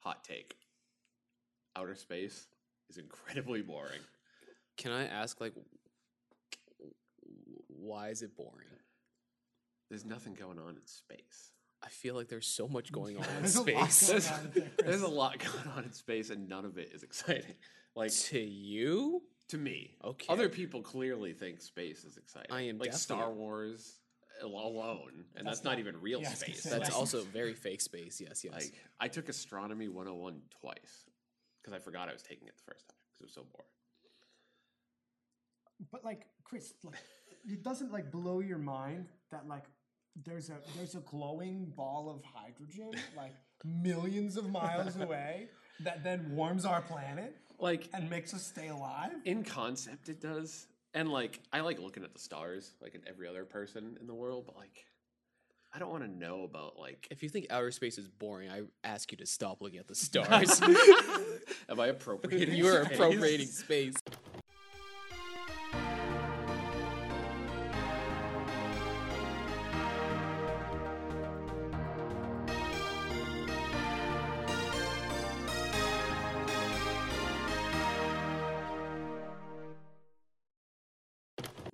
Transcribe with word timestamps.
hot 0.00 0.24
take. 0.24 0.56
Outer 1.76 1.94
space 1.94 2.46
is 2.88 2.98
incredibly 2.98 3.62
boring. 3.62 4.00
Can 4.76 4.92
I 4.92 5.06
ask, 5.06 5.40
like, 5.40 5.54
why 7.68 8.08
is 8.08 8.22
it 8.22 8.36
boring? 8.36 8.68
There's 9.88 10.04
nothing 10.04 10.34
going 10.34 10.58
on 10.58 10.70
in 10.76 10.86
space. 10.86 11.52
I 11.82 11.88
feel 11.88 12.14
like 12.14 12.28
there's 12.28 12.46
so 12.46 12.68
much 12.68 12.92
going 12.92 13.16
on 13.16 13.24
in 13.24 13.30
There's 13.40 13.56
a 13.56 13.62
lot 13.62 13.90
space. 13.90 14.08
There's, 14.08 14.28
there, 14.54 14.70
there's 14.84 15.02
a 15.02 15.08
lot 15.08 15.38
going 15.38 15.76
on 15.76 15.84
in 15.84 15.92
space, 15.92 16.30
and 16.30 16.48
none 16.48 16.64
of 16.64 16.78
it 16.78 16.90
is 16.92 17.02
exciting. 17.02 17.54
Like 17.96 18.12
to 18.12 18.38
you? 18.38 19.22
to 19.48 19.58
me, 19.58 19.96
Okay. 20.04 20.26
other 20.28 20.48
people 20.48 20.80
clearly 20.80 21.32
think 21.32 21.60
space 21.60 22.04
is 22.04 22.16
exciting. 22.16 22.52
I 22.52 22.68
am 22.68 22.78
like 22.78 22.92
Star 22.92 23.32
Wars 23.32 23.94
al- 23.96 23.99
alone, 24.42 25.24
and 25.36 25.46
That's 25.46 25.58
that's, 25.58 25.64
not, 25.64 25.70
not- 25.72 25.78
even 25.80 26.00
real 26.00 26.20
yeah, 26.20 26.28
I 26.28 26.30
was 26.30 26.42
gonna 26.42 26.54
space. 26.54 26.62
That's 26.70 26.90
Like- 26.90 26.98
also 26.98 27.22
very 27.24 27.54
fake 27.54 27.80
space. 27.80 28.20
Yes, 28.20 28.44
yes. 28.44 28.52
like 28.54 28.72
I 28.98 29.08
took 29.08 29.28
astronomy 29.28 29.88
101 29.88 30.40
twice 30.60 31.04
because 31.62 31.72
I 31.74 31.78
forgot 31.78 32.08
I 32.08 32.12
was 32.12 32.22
taking 32.22 32.48
it 32.48 32.54
the 32.56 32.72
first 32.72 32.88
time 32.88 32.96
because 33.08 33.20
it 33.20 33.24
was 33.24 33.34
so 33.34 33.42
boring. 33.52 33.66
But 35.90 36.04
like 36.04 36.26
Chris, 36.44 36.74
like 36.84 36.94
it 37.48 37.62
doesn't 37.62 37.92
like 37.92 38.10
blow 38.10 38.40
your 38.40 38.58
mind 38.58 39.06
that 39.30 39.48
like 39.48 39.64
there's 40.24 40.50
a 40.50 40.58
there's 40.76 40.94
a 40.94 41.00
glowing 41.00 41.72
ball 41.76 42.10
of 42.10 42.22
hydrogen 42.24 42.92
like 43.16 43.34
millions 43.64 44.36
of 44.36 44.50
miles 44.50 44.96
away 45.00 45.48
that 45.80 46.02
then 46.04 46.34
warms 46.34 46.64
our 46.66 46.82
planet 46.82 47.34
Like 47.58 47.88
and 47.94 48.10
makes 48.10 48.34
us 48.34 48.44
stay 48.46 48.68
alive. 48.68 49.12
in 49.24 49.44
concept, 49.44 50.08
it 50.08 50.20
does, 50.20 50.66
and 50.94 51.10
like 51.10 51.40
I 51.52 51.60
like 51.60 51.78
looking 51.78 52.04
at 52.04 52.12
the 52.12 52.18
stars 52.20 52.72
like 52.80 52.94
in 52.94 53.02
every 53.08 53.28
other 53.28 53.44
person 53.44 53.96
in 54.00 54.06
the 54.06 54.14
world, 54.14 54.44
but 54.46 54.56
like 54.56 54.86
I 55.72 55.78
don't 55.78 55.90
want 55.90 56.02
to 56.02 56.10
know 56.10 56.42
about 56.42 56.78
like. 56.78 57.06
if 57.10 57.22
you 57.22 57.28
think 57.28 57.46
outer 57.50 57.70
space 57.70 57.96
is 57.96 58.08
boring, 58.08 58.50
I 58.50 58.62
ask 58.82 59.12
you 59.12 59.18
to 59.18 59.26
stop 59.26 59.60
looking 59.60 59.78
at 59.78 59.86
the 59.86 59.94
stars. 60.06 60.60
Am 61.68 61.78
I 61.78 61.86
appropriating? 61.94 62.56
you 62.56 62.66
are 62.66 62.84
space? 62.84 62.98
appropriating 62.98 63.46
space. 63.46 63.94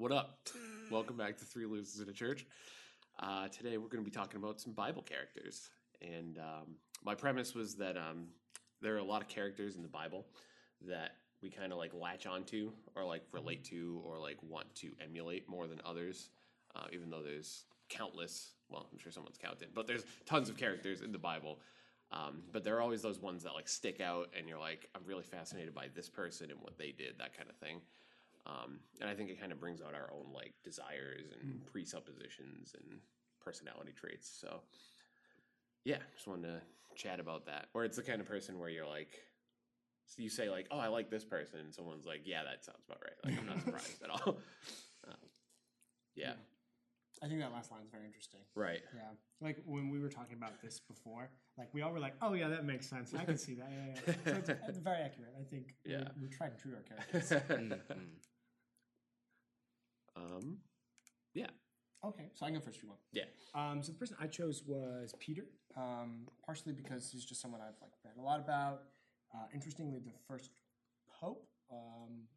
What 0.07 0.17
up? 0.17 0.39
Welcome 0.89 1.17
back 1.17 1.37
to 1.39 1.45
Three 1.45 1.67
Losers 1.67 2.01
in 2.01 2.09
a 2.09 2.13
Church. 2.13 2.47
Uh, 3.19 3.49
today 3.49 3.77
we're 3.77 3.89
going 3.89 4.05
to 4.05 4.09
be 4.09 4.15
talking 4.15 4.41
about 4.41 4.61
some 4.61 4.73
Bible 4.73 5.03
characters, 5.03 5.69
and 6.01 6.39
um, 6.39 6.77
my 7.05 7.17
premise 7.17 7.57
was 7.57 7.75
that 7.75 7.97
um, 7.97 8.29
there 8.81 8.95
are 8.95 8.99
a 8.99 9.05
lot 9.05 9.21
of 9.21 9.27
characters 9.27 9.75
in 9.75 9.83
the 9.83 9.89
Bible 9.89 10.25
that 10.87 11.17
we 11.43 11.51
kind 11.51 11.73
of 11.73 11.79
like 11.79 11.93
latch 11.93 12.25
onto, 12.25 12.71
or 12.95 13.05
like 13.05 13.23
relate 13.33 13.65
to, 13.65 14.01
or 14.05 14.21
like 14.21 14.37
want 14.49 14.73
to 14.77 14.93
emulate 15.05 15.49
more 15.49 15.67
than 15.67 15.81
others. 15.85 16.29
Uh, 16.77 16.85
even 16.93 17.11
though 17.11 17.25
there's 17.25 17.65
countless, 17.89 18.53
well, 18.69 18.87
I'm 18.93 19.01
sure 19.01 19.11
someone's 19.11 19.39
counted, 19.39 19.71
but 19.75 19.89
there's 19.89 20.05
tons 20.25 20.49
of 20.49 20.57
characters 20.57 21.01
in 21.01 21.11
the 21.11 21.19
Bible. 21.19 21.59
Um, 22.13 22.45
but 22.53 22.63
there 22.63 22.77
are 22.77 22.81
always 22.81 23.03
those 23.03 23.19
ones 23.19 23.43
that 23.43 23.55
like 23.55 23.67
stick 23.67 24.01
out, 24.01 24.29
and 24.39 24.49
you're 24.49 24.61
like, 24.61 24.89
I'm 24.95 25.03
really 25.05 25.25
fascinated 25.25 25.75
by 25.75 25.89
this 25.93 26.09
person 26.09 26.53
and 26.53 26.61
what 26.61 26.79
they 26.79 26.95
did, 26.97 27.19
that 27.19 27.37
kind 27.37 27.51
of 27.51 27.57
thing. 27.57 27.81
Um, 28.47 28.79
and 29.01 29.11
I 29.11 29.15
think 29.15 29.31
it 29.31 29.41
kind 29.41 29.51
of 29.51 29.59
brings 29.59 29.83
out 29.83 29.95
our 29.95 30.09
own 30.13 30.33
like 30.33 30.55
desires 30.63 31.25
and 31.43 31.67
presuppositions 31.67 32.75
and 32.79 33.01
personality 33.41 33.93
traits. 33.93 34.31
So, 34.41 34.61
yeah, 35.85 35.99
just 36.15 36.29
wanted 36.29 36.49
to 36.49 36.61
chat 36.95 37.19
about 37.21 37.47
that. 37.47 37.67
Or 37.75 37.85
it's 37.85 37.97
the 37.97 38.03
kind 38.03 38.21
of 38.21 38.27
person 38.29 38.59
where 38.59 38.69
you're 38.69 38.87
like, 38.87 39.11
so 40.07 40.23
you 40.23 40.29
say 40.31 40.49
like, 40.49 40.69
"Oh, 40.71 40.79
I 40.79 40.87
like 40.87 41.11
this 41.11 41.25
person," 41.25 41.59
and 41.61 41.75
someone's 41.75 42.07
like, 42.07 42.23
"Yeah, 42.25 42.45
that 42.45 42.65
sounds 42.65 42.85
about 42.87 43.03
right." 43.03 43.19
Like, 43.25 43.39
I'm 43.41 43.47
not 43.47 43.61
surprised 43.65 44.03
at 44.03 44.11
all. 44.11 44.39
Um, 45.09 45.15
yeah, 46.17 46.33
I 47.23 47.29
think 47.29 47.39
that 47.39 47.53
last 47.53 47.71
line 47.71 47.83
is 47.83 47.91
very 47.91 48.07
interesting. 48.07 48.41
right. 48.57 48.81
Yeah, 48.93 49.03
like 49.41 49.59
when 49.65 49.89
we 49.89 50.01
were 50.01 50.09
talking 50.09 50.35
about 50.37 50.61
this 50.61 50.81
before, 50.81 51.29
like 51.57 51.73
we 51.73 51.83
all 51.83 51.93
were 51.93 52.01
like, 52.01 52.15
"Oh 52.21 52.33
yeah, 52.33 52.49
that 52.49 52.65
makes 52.65 52.89
sense. 52.89 53.15
I 53.15 53.25
can 53.25 53.39
see 53.39 53.55
that." 53.55 53.71
Yeah, 53.71 53.87
yeah. 53.87 54.15
yeah. 54.27 54.33
So 54.33 54.39
it's, 54.39 54.49
it's 54.69 54.79
very 54.91 55.03
accurate. 55.03 55.33
I 55.39 55.45
think. 55.45 55.75
Yeah. 55.85 56.09
we, 56.17 56.23
we 56.27 56.29
tried 56.29 56.53
and 56.53 56.59
true 56.59 56.73
our 56.75 56.83
characters. 56.83 57.31
Mhm. 57.95 58.09
Um, 60.17 60.59
yeah, 61.35 61.47
Okay, 62.05 62.31
so 62.35 62.47
I 62.47 62.51
can 62.51 62.59
go 62.59 62.65
first 62.65 62.77
if 62.77 62.83
you 62.85 62.89
want. 62.91 63.01
yeah. 63.13 63.25
Um, 63.55 63.83
so 63.83 63.91
the 63.93 63.99
person 63.99 64.17
I 64.21 64.27
chose 64.27 64.63
was 64.67 65.13
Peter, 65.19 65.45
um, 65.77 66.27
partially 66.45 66.73
because 66.73 67.11
he's 67.11 67.25
just 67.25 67.41
someone 67.41 67.61
I've 67.61 67.81
like 67.81 67.93
read 68.05 68.15
a 68.19 68.23
lot 68.23 68.39
about. 68.41 68.83
Uh, 69.35 69.47
interestingly, 69.53 69.99
the 69.99 70.13
first 70.29 70.51
pope. 71.21 71.47
Um, 71.71 72.29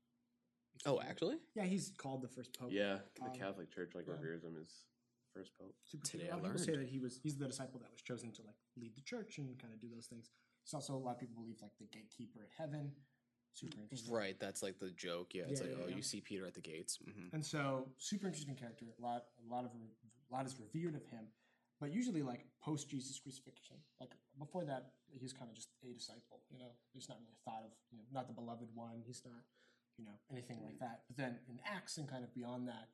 Oh, 0.85 1.01
actually? 1.01 1.35
yeah, 1.55 1.65
he's 1.65 1.91
called 1.97 2.21
the 2.21 2.27
first 2.29 2.57
pope. 2.57 2.69
Yeah, 2.71 2.99
the 3.15 3.25
Um, 3.25 3.33
Catholic 3.35 3.69
Church 3.69 3.91
like 3.95 4.07
yeah. 4.07 4.13
reveres 4.13 4.43
him 4.43 4.55
as 4.59 4.85
first 5.33 5.51
pope. 5.59 5.75
Super 5.83 6.05
Today 6.05 6.23
Today 6.23 6.31
I 6.31 6.35
a 6.35 6.37
lot 6.37 6.45
of 6.45 6.51
people 6.53 6.65
say 6.65 6.71
learned. 6.71 6.83
that 6.87 6.89
he 6.91 6.99
was 6.99 7.17
he's 7.21 7.37
the 7.37 7.45
disciple 7.47 7.79
that 7.81 7.91
was 7.91 8.01
chosen 8.01 8.31
to 8.31 8.41
like 8.43 8.55
lead 8.77 8.95
the 8.95 9.01
church 9.01 9.37
and 9.39 9.59
kind 9.59 9.73
of 9.73 9.81
do 9.81 9.89
those 9.93 10.07
things. 10.07 10.29
He's 10.63 10.73
also 10.73 10.95
a 10.95 10.97
lot 10.97 11.11
of 11.15 11.19
people 11.19 11.35
believe 11.35 11.61
like 11.61 11.75
the 11.79 11.85
gatekeeper 11.91 12.39
at 12.43 12.49
heaven. 12.57 12.93
Super 13.53 13.81
interesting. 13.81 14.13
Right, 14.13 14.39
that's 14.39 14.61
like 14.63 14.79
the 14.79 14.91
joke. 14.91 15.33
Yeah, 15.33 15.43
it's 15.49 15.61
Yeah, 15.61 15.67
like, 15.67 15.77
yeah, 15.77 15.83
oh, 15.85 15.89
yeah. 15.89 15.95
you 15.97 16.01
see 16.01 16.21
Peter 16.21 16.45
at 16.45 16.53
the 16.53 16.61
gates. 16.61 16.97
hmm 17.03 17.27
And 17.33 17.45
so, 17.45 17.89
super 17.97 18.27
interesting 18.27 18.55
character. 18.55 18.85
A 18.97 19.01
lot, 19.01 19.25
a 19.45 19.53
lot 19.53 19.65
of, 19.65 19.71
a 19.71 20.33
lot 20.33 20.45
is 20.45 20.55
revered 20.59 20.95
of 20.95 21.05
him, 21.07 21.25
but 21.79 21.91
usually 21.91 22.21
like 22.23 22.45
post 22.61 22.89
Jesus 22.89 23.19
crucifixion. 23.19 23.77
Like 23.99 24.11
before 24.37 24.63
that, 24.65 24.91
he's 25.19 25.33
kind 25.33 25.49
of 25.49 25.55
just 25.55 25.69
a 25.83 25.93
disciple. 25.93 26.41
You 26.49 26.59
know, 26.59 26.71
he's 26.93 27.09
not 27.09 27.17
really 27.19 27.37
thought 27.43 27.63
of. 27.65 27.71
You 27.91 27.97
know, 27.97 28.05
not 28.11 28.27
the 28.27 28.33
beloved 28.33 28.69
one. 28.73 29.01
He's 29.05 29.21
not, 29.25 29.43
you 29.97 30.05
know, 30.05 30.15
anything 30.31 30.61
like 30.63 30.79
that. 30.79 31.03
But 31.07 31.17
then 31.17 31.39
in 31.49 31.59
Acts 31.65 31.97
and 31.97 32.07
kind 32.07 32.23
of 32.23 32.33
beyond 32.33 32.67
that, 32.67 32.87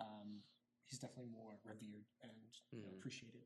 um, 0.00 0.42
he's 0.86 0.98
definitely 1.00 1.30
more 1.32 1.58
revered 1.64 2.04
and 2.22 2.32
you 2.72 2.82
know, 2.82 2.88
Mhm. 2.90 2.98
appreciated. 2.98 3.42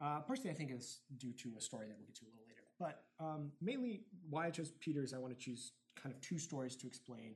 Uh, 0.00 0.20
personally, 0.22 0.50
I 0.50 0.54
think 0.54 0.70
it's 0.70 1.02
due 1.16 1.32
to 1.34 1.56
a 1.56 1.60
story 1.60 1.86
that 1.88 1.96
we'll 1.98 2.06
get 2.06 2.14
to 2.16 2.24
a 2.24 2.28
little 2.30 2.46
later. 2.46 2.64
But 2.78 3.04
um, 3.18 3.52
mainly, 3.60 4.06
why 4.30 4.46
I 4.46 4.50
chose 4.50 4.70
Peter 4.78 5.02
is 5.02 5.12
I 5.12 5.18
want 5.18 5.34
to 5.36 5.38
choose 5.38 5.72
kind 6.00 6.14
of 6.14 6.20
two 6.20 6.38
stories 6.38 6.76
to 6.76 6.86
explain 6.86 7.34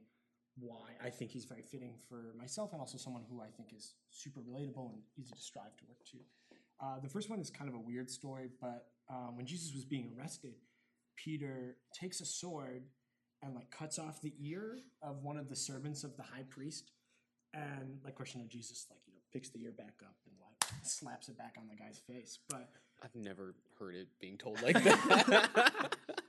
why 0.59 0.91
I 1.03 1.11
think 1.11 1.31
he's 1.31 1.45
very 1.45 1.63
fitting 1.63 1.95
for 2.09 2.35
myself 2.39 2.73
and 2.73 2.81
also 2.81 2.99
someone 2.99 3.23
who 3.31 3.41
I 3.41 3.49
think 3.49 3.73
is 3.75 3.95
super 4.11 4.41
relatable 4.41 4.93
and 4.93 5.03
easy 5.19 5.33
to 5.35 5.41
strive 5.41 5.77
to 5.79 5.85
work 5.89 6.05
to. 6.13 6.19
Uh, 6.81 6.99
the 7.01 7.09
first 7.09 7.31
one 7.31 7.39
is 7.39 7.49
kind 7.49 7.69
of 7.69 7.75
a 7.75 7.81
weird 7.81 8.11
story, 8.11 8.49
but 8.61 8.89
um, 9.09 9.37
when 9.37 9.47
Jesus 9.47 9.73
was 9.75 9.85
being 9.85 10.13
arrested, 10.19 10.55
Peter 11.17 11.77
takes 11.95 12.21
a 12.21 12.27
sword 12.27 12.83
and 13.43 13.55
like 13.55 13.71
cuts 13.71 13.99
off 13.99 14.21
the 14.21 14.35
ear 14.41 14.79
of 15.03 15.23
one 15.23 15.37
of 15.37 15.49
the 15.49 15.57
servants 15.57 16.05
of 16.05 16.17
the 16.17 16.23
high 16.23 16.45
priest, 16.49 16.91
and 17.55 17.99
like 18.05 18.15
question 18.15 18.41
of 18.41 18.49
Jesus, 18.49 18.87
like 18.91 19.01
you 19.07 19.13
know, 19.13 19.21
picks 19.33 19.51
the 19.51 19.63
ear 19.63 19.73
back 19.73 19.95
up 20.03 20.15
and 20.27 20.35
like 20.41 20.71
slaps 20.83 21.29
it 21.29 21.37
back 21.39 21.55
on 21.59 21.69
the 21.69 21.77
guy's 21.77 21.99
face. 21.99 22.39
But 22.49 22.69
I've 23.03 23.15
never 23.15 23.55
heard 23.79 23.95
it 23.95 24.09
being 24.21 24.39
told 24.39 24.63
like 24.63 24.83
that. 24.83 25.97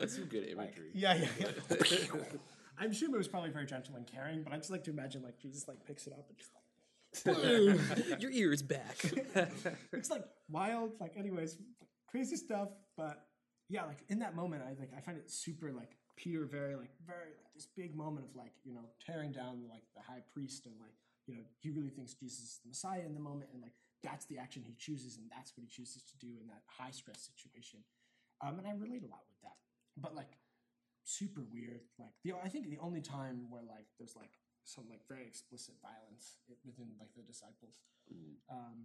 That's 0.00 0.14
some 0.14 0.24
good 0.24 0.42
like, 0.56 0.68
imagery. 0.70 0.90
yeah, 0.94 1.14
yeah, 1.14 1.28
yeah. 1.38 2.18
I'm 2.78 2.92
sure 2.92 3.14
it 3.14 3.18
was 3.18 3.28
probably 3.28 3.50
very 3.50 3.66
gentle 3.66 3.94
and 3.96 4.06
caring, 4.06 4.42
but 4.42 4.54
I 4.54 4.56
just 4.56 4.70
like 4.70 4.82
to 4.84 4.90
imagine 4.90 5.22
like 5.22 5.38
Jesus 5.38 5.68
like 5.68 5.84
picks 5.86 6.06
it 6.06 6.14
up 6.14 6.26
and 6.28 6.38
just 6.38 6.50
like. 6.54 6.60
Your 8.20 8.30
ear 8.30 8.52
is 8.52 8.62
back. 8.62 8.96
it's 9.92 10.10
like 10.10 10.24
wild, 10.48 10.92
like 11.00 11.16
anyways, 11.16 11.58
crazy 12.08 12.36
stuff. 12.36 12.68
But 12.96 13.26
yeah, 13.68 13.84
like 13.84 14.04
in 14.08 14.20
that 14.20 14.34
moment, 14.34 14.62
I 14.64 14.70
like 14.80 14.90
I 14.96 15.00
find 15.00 15.18
it 15.18 15.30
super 15.30 15.72
like 15.72 15.96
Peter 16.16 16.46
very 16.46 16.76
like 16.76 16.90
very 17.06 17.34
like 17.36 17.52
this 17.54 17.66
big 17.76 17.94
moment 17.94 18.26
of 18.30 18.36
like 18.36 18.52
you 18.64 18.72
know 18.72 18.86
tearing 19.04 19.32
down 19.32 19.64
like 19.68 19.82
the 19.94 20.00
high 20.00 20.22
priest 20.32 20.66
and 20.66 20.74
like 20.80 20.94
you 21.26 21.34
know 21.34 21.42
he 21.58 21.70
really 21.70 21.90
thinks 21.90 22.14
Jesus 22.14 22.38
is 22.38 22.60
the 22.62 22.68
Messiah 22.68 23.02
in 23.04 23.12
the 23.12 23.20
moment 23.20 23.50
and 23.52 23.60
like 23.60 23.72
that's 24.02 24.24
the 24.26 24.38
action 24.38 24.62
he 24.64 24.74
chooses 24.78 25.18
and 25.18 25.26
that's 25.30 25.52
what 25.56 25.62
he 25.62 25.68
chooses 25.68 26.02
to 26.02 26.16
do 26.16 26.28
in 26.40 26.46
that 26.46 26.62
high 26.66 26.90
stress 26.90 27.28
situation. 27.28 27.80
Um, 28.40 28.58
and 28.58 28.66
I 28.66 28.72
relate 28.72 29.02
a 29.04 29.10
lot 29.10 29.24
with 29.28 29.40
that. 29.42 29.59
But 30.00 30.14
like 30.14 30.32
super 31.04 31.42
weird. 31.52 31.80
Like 31.98 32.12
the 32.24 32.32
I 32.42 32.48
think 32.48 32.68
the 32.70 32.78
only 32.78 33.00
time 33.00 33.46
where 33.50 33.62
like 33.62 33.86
there's 33.98 34.16
like 34.16 34.38
some 34.64 34.84
like 34.88 35.00
very 35.08 35.26
explicit 35.26 35.74
violence 35.82 36.38
within 36.64 36.86
like 36.98 37.10
the 37.16 37.22
disciples. 37.22 37.80
Mm. 38.12 38.34
Um, 38.50 38.76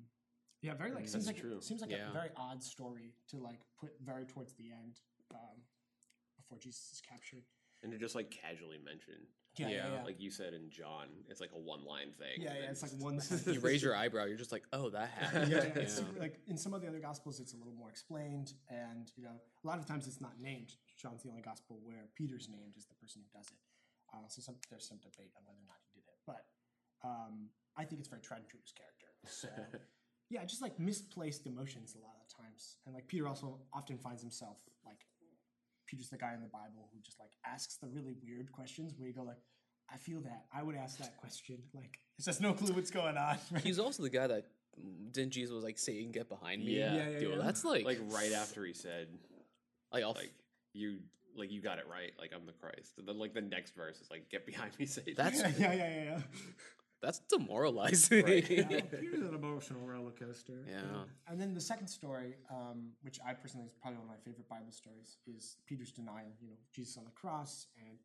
yeah, 0.62 0.74
very 0.74 0.92
like 0.92 1.04
Mm, 1.06 1.10
seems 1.10 1.26
that's 1.26 1.38
like 1.38 1.42
true. 1.42 1.62
seems 1.62 1.82
like 1.82 1.92
Yeah. 1.92 2.10
a 2.10 2.14
very 2.14 2.30
odd 2.36 2.64
story 2.64 3.14
to 3.30 3.38
like 3.40 3.60
put 3.80 3.92
very 4.02 4.26
towards 4.26 4.54
the 4.54 4.72
end 4.72 5.00
um, 5.34 5.62
before 6.38 6.58
Jesus 6.58 6.92
is 6.94 7.02
captured. 7.02 7.44
And 7.84 7.92
to 7.92 8.00
just 8.00 8.16
like 8.16 8.32
casually 8.32 8.80
mention, 8.84 9.28
Yeah, 9.58 9.68
yeah, 9.68 9.76
Yeah, 9.76 9.94
yeah. 9.98 10.04
like 10.04 10.20
you 10.20 10.32
said 10.32 10.54
in 10.54 10.72
John, 10.72 11.08
it's 11.30 11.40
like 11.42 11.52
a 11.54 11.60
one 11.60 11.84
line 11.86 12.14
thing. 12.18 12.40
Yeah, 12.42 12.54
yeah, 12.56 12.72
it's 12.72 12.82
like 12.82 12.94
one 13.00 13.20
you 13.46 13.60
raise 13.60 13.84
your 13.84 13.96
eyebrow, 13.96 14.26
you're 14.26 14.38
just 14.38 14.52
like, 14.52 14.64
oh, 14.74 14.90
that 14.90 15.10
happened. 15.20 15.52
yeah, 15.52 15.58
Yeah. 15.66 15.82
it's 15.84 15.94
super, 15.96 16.20
like 16.20 16.40
in 16.48 16.58
some 16.58 16.74
of 16.74 16.82
the 16.82 16.88
other 16.88 17.00
gospels, 17.00 17.40
it's 17.40 17.54
a 17.54 17.58
little 17.58 17.74
more 17.74 17.90
explained, 17.90 18.54
and 18.70 19.12
you 19.18 19.24
know, 19.24 19.40
a 19.64 19.68
lot 19.68 19.78
of 19.78 19.86
times 19.86 20.08
it's 20.08 20.20
not 20.22 20.40
named. 20.42 20.72
John's 20.97 21.24
the 21.24 21.30
only 21.30 21.44
gospel 21.44 21.80
where 21.83 22.07
Peter's 22.15 22.47
named 22.50 22.74
as 22.77 22.86
the 22.88 22.95
person 22.95 23.21
who 23.24 23.30
does 23.36 23.47
it. 23.51 23.62
Uh, 24.13 24.27
so 24.27 24.42
some, 24.42 24.56
there's 24.69 24.88
some 24.88 25.00
debate 25.03 25.31
on 25.36 25.44
whether 25.44 25.59
or 25.59 25.68
not 25.68 25.81
he 25.83 26.00
did 26.00 26.07
it, 26.07 26.19
but 26.25 26.47
um, 27.03 27.51
I 27.77 27.83
think 27.83 28.00
it's 28.00 28.09
very 28.09 28.21
tried 28.21 28.45
and 28.45 28.50
true 28.50 28.59
to 28.59 28.63
his 28.63 28.71
character. 28.71 29.09
So 29.27 29.50
yeah, 30.30 30.45
just 30.45 30.62
like 30.62 30.80
misplaced 30.80 31.45
emotions 31.45 31.95
a 31.95 32.01
lot 32.01 32.15
of 32.21 32.27
times. 32.31 32.77
And 32.86 32.95
like 32.95 33.07
Peter 33.07 33.27
also 33.27 33.59
often 33.74 33.97
finds 33.97 34.21
himself 34.21 34.57
like 34.86 35.06
Peter's 35.86 36.09
the 36.09 36.18
guy 36.18 36.33
in 36.33 36.42
the 36.42 36.50
Bible 36.50 36.89
who 36.94 37.00
just 37.01 37.19
like 37.19 37.31
asks 37.45 37.77
the 37.77 37.88
really 37.88 38.15
weird 38.24 38.51
questions 38.51 38.94
where 38.97 39.07
you 39.07 39.13
go 39.13 39.24
like, 39.24 39.42
I 39.92 39.97
feel 39.97 40.21
that. 40.21 40.45
I 40.53 40.63
would 40.63 40.75
ask 40.75 40.97
that 40.97 41.18
question. 41.18 41.59
Like, 41.74 42.00
it's 42.18 42.25
just 42.25 42.42
no 42.42 42.53
clue 42.53 42.74
what's 42.74 42.89
going 42.89 43.18
on. 43.18 43.38
He's 43.63 43.77
also 43.77 44.01
the 44.01 44.09
guy 44.09 44.25
that 44.25 44.45
didn't 45.12 45.31
Jesus 45.31 45.53
was 45.53 45.63
like 45.63 45.77
Satan 45.77 46.12
get 46.12 46.27
behind 46.27 46.65
me. 46.65 46.77
Yeah. 46.77 46.95
Yeah, 46.95 47.09
yeah, 47.09 47.19
Dude, 47.19 47.30
yeah. 47.31 47.44
that's 47.44 47.63
like 47.63 47.86
Like 47.86 48.00
right 48.09 48.31
after 48.33 48.65
he 48.65 48.74
said, 48.74 49.07
like 49.92 50.03
I'll 50.03 50.13
like 50.13 50.33
you, 50.75 51.00
like 51.36 51.51
you 51.51 51.62
got 51.62 51.80
it 51.80 51.86
right. 51.89 52.12
Like 52.19 52.31
I'm 52.36 52.45
the 52.45 52.54
Christ. 52.54 52.94
And 52.98 53.07
then 53.07 53.18
like 53.18 53.33
the 53.33 53.42
next 53.42 53.75
verse 53.75 54.00
is 54.00 54.10
like, 54.10 54.30
get 54.30 54.45
behind 54.45 54.77
me, 54.80 54.86
Satan. 54.95 55.16
That's- 55.18 55.42
yeah, 55.60 55.74
yeah, 55.74 55.75
yeah, 55.75 56.04
yeah. 56.04 56.19
that's 57.01 57.19
demoralizing. 57.30 58.25
Right. 58.25 58.50
yeah, 58.50 58.63
Peter's 59.00 59.22
an 59.22 59.36
emotional 59.36 59.81
roller 59.86 60.12
coaster. 60.12 60.63
Yeah. 60.68 61.04
And 61.27 61.39
then 61.39 61.54
the 61.54 61.62
second 61.62 61.88
story, 61.88 62.36
um, 62.51 62.92
which 63.01 63.19
I 63.25 63.33
personally 63.33 63.68
is 63.68 63.74
probably 63.80 64.00
one 64.00 64.07
of 64.07 64.10
my 64.10 64.22
favorite 64.25 64.50
Bible 64.50 64.72
stories, 64.72 65.18
is 65.27 65.57
Peter's 65.68 65.92
denial. 65.92 66.31
You 66.42 66.50
know, 66.50 66.56
Jesus 66.74 66.98
on 66.98 67.06
the 67.06 67.12
cross, 67.12 67.68
and 67.78 67.98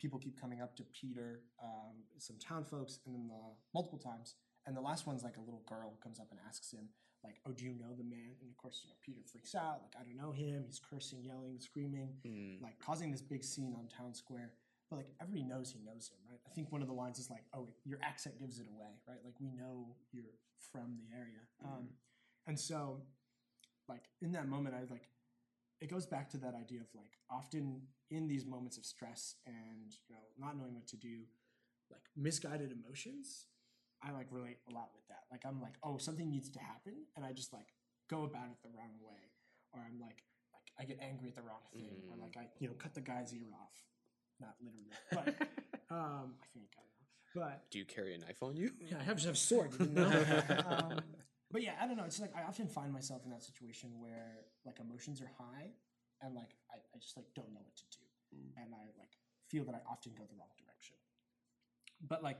people 0.00 0.18
keep 0.18 0.40
coming 0.40 0.60
up 0.60 0.76
to 0.76 0.84
Peter, 0.84 1.40
um, 1.62 1.94
some 2.18 2.36
town 2.38 2.64
folks, 2.64 3.00
and 3.06 3.14
then 3.14 3.26
the 3.28 3.40
multiple 3.74 3.98
times. 3.98 4.34
And 4.66 4.76
the 4.76 4.80
last 4.80 5.06
one's 5.06 5.22
like 5.22 5.36
a 5.36 5.40
little 5.40 5.62
girl 5.66 5.98
comes 6.02 6.18
up 6.18 6.28
and 6.30 6.40
asks 6.48 6.70
him, 6.72 6.88
like, 7.22 7.36
"Oh, 7.46 7.52
do 7.52 7.64
you 7.64 7.74
know 7.74 7.94
the 7.94 8.04
man?" 8.04 8.36
And 8.40 8.50
of 8.50 8.56
course, 8.56 8.80
you 8.82 8.88
know, 8.90 8.96
Peter 9.02 9.20
freaks 9.24 9.54
out, 9.54 9.82
like, 9.82 9.94
"I 9.98 10.04
don't 10.04 10.16
know 10.16 10.32
him." 10.32 10.64
He's 10.66 10.78
cursing, 10.80 11.22
yelling, 11.22 11.60
screaming, 11.60 12.20
Mm. 12.24 12.62
like 12.62 12.78
causing 12.78 13.10
this 13.10 13.22
big 13.22 13.44
scene 13.44 13.74
on 13.74 13.88
town 13.88 14.14
square. 14.14 14.52
But 14.90 14.96
like 14.96 15.14
everybody 15.20 15.44
knows 15.44 15.70
he 15.70 15.80
knows 15.80 16.08
him, 16.08 16.18
right? 16.30 16.40
I 16.46 16.50
think 16.50 16.70
one 16.72 16.82
of 16.82 16.88
the 16.88 16.94
lines 16.94 17.18
is 17.18 17.30
like, 17.30 17.44
"Oh, 17.52 17.68
your 17.84 17.98
accent 18.02 18.38
gives 18.38 18.58
it 18.58 18.66
away," 18.68 19.00
right? 19.06 19.22
Like 19.24 19.38
we 19.40 19.48
know 19.48 19.96
you're 20.12 20.38
from 20.72 20.96
the 20.96 21.14
area. 21.14 21.40
Um, 21.64 21.88
and 22.46 22.58
so, 22.58 23.06
like 23.88 24.04
in 24.20 24.32
that 24.32 24.48
moment, 24.48 24.74
I 24.74 24.84
like 24.84 25.08
it 25.80 25.88
goes 25.88 26.06
back 26.06 26.30
to 26.30 26.38
that 26.38 26.54
idea 26.54 26.80
of 26.80 26.94
like 26.94 27.18
often 27.30 27.88
in 28.10 28.26
these 28.28 28.44
moments 28.46 28.76
of 28.78 28.84
stress 28.86 29.36
and 29.46 29.92
you 30.08 30.14
know 30.14 30.22
not 30.38 30.56
knowing 30.56 30.74
what 30.74 30.86
to 30.88 30.96
do, 30.96 31.26
like 31.90 32.10
misguided 32.16 32.70
emotions. 32.72 33.46
I 34.06 34.12
like 34.12 34.26
relate 34.30 34.58
a 34.68 34.72
lot 34.74 34.90
with 34.94 35.06
that. 35.08 35.24
Like 35.32 35.42
I'm 35.46 35.60
like, 35.60 35.74
oh, 35.82 35.96
something 35.98 36.28
needs 36.30 36.50
to 36.50 36.58
happen, 36.60 36.94
and 37.16 37.24
I 37.24 37.32
just 37.32 37.52
like 37.52 37.68
go 38.10 38.24
about 38.24 38.46
it 38.52 38.58
the 38.62 38.68
wrong 38.76 38.92
way, 39.00 39.32
or 39.72 39.80
I'm 39.80 39.98
like, 40.00 40.22
like 40.52 40.68
I 40.78 40.84
get 40.84 40.98
angry 41.00 41.28
at 41.28 41.34
the 41.34 41.42
wrong 41.42 41.64
thing, 41.72 42.02
or 42.10 42.16
Mm. 42.16 42.22
like 42.22 42.36
I 42.36 42.48
you 42.58 42.68
know 42.68 42.74
cut 42.74 42.94
the 42.94 43.00
guy's 43.00 43.32
ear 43.32 43.48
off, 43.54 43.76
not 44.40 44.54
literally, 44.60 44.92
but 45.10 45.28
um, 45.90 46.34
I 46.42 46.46
think 46.52 46.68
I 46.76 46.82
don't 46.84 47.00
know, 47.00 47.48
but 47.48 47.70
Do 47.70 47.78
you 47.78 47.86
carry 47.86 48.14
a 48.14 48.18
knife 48.18 48.42
on 48.42 48.56
you? 48.56 48.70
yeah, 48.80 48.98
I 49.00 49.04
have 49.04 49.16
just 49.16 49.26
have 49.26 49.34
a 49.36 49.38
sword. 49.38 49.72
Um, 50.66 51.00
but 51.50 51.62
yeah, 51.62 51.74
I 51.80 51.86
don't 51.86 51.96
know. 51.96 52.04
It's 52.04 52.18
like 52.20 52.34
I 52.36 52.42
often 52.48 52.66
find 52.66 52.92
myself 52.92 53.22
in 53.24 53.30
that 53.30 53.42
situation 53.44 53.90
where 54.00 54.42
like 54.66 54.80
emotions 54.80 55.20
are 55.22 55.30
high, 55.38 55.70
and 56.20 56.34
like 56.34 56.50
I, 56.70 56.76
I 56.94 56.98
just 56.98 57.16
like 57.16 57.26
don't 57.34 57.52
know 57.54 57.62
what 57.62 57.76
to 57.76 57.86
do, 57.90 58.02
Mm. 58.34 58.50
and 58.60 58.74
I 58.74 58.90
like 58.98 59.14
feel 59.48 59.64
that 59.64 59.74
I 59.76 59.82
often 59.88 60.12
go 60.18 60.24
the 60.28 60.34
wrong 60.34 60.50
direction. 60.58 60.96
But 62.02 62.22
like 62.24 62.38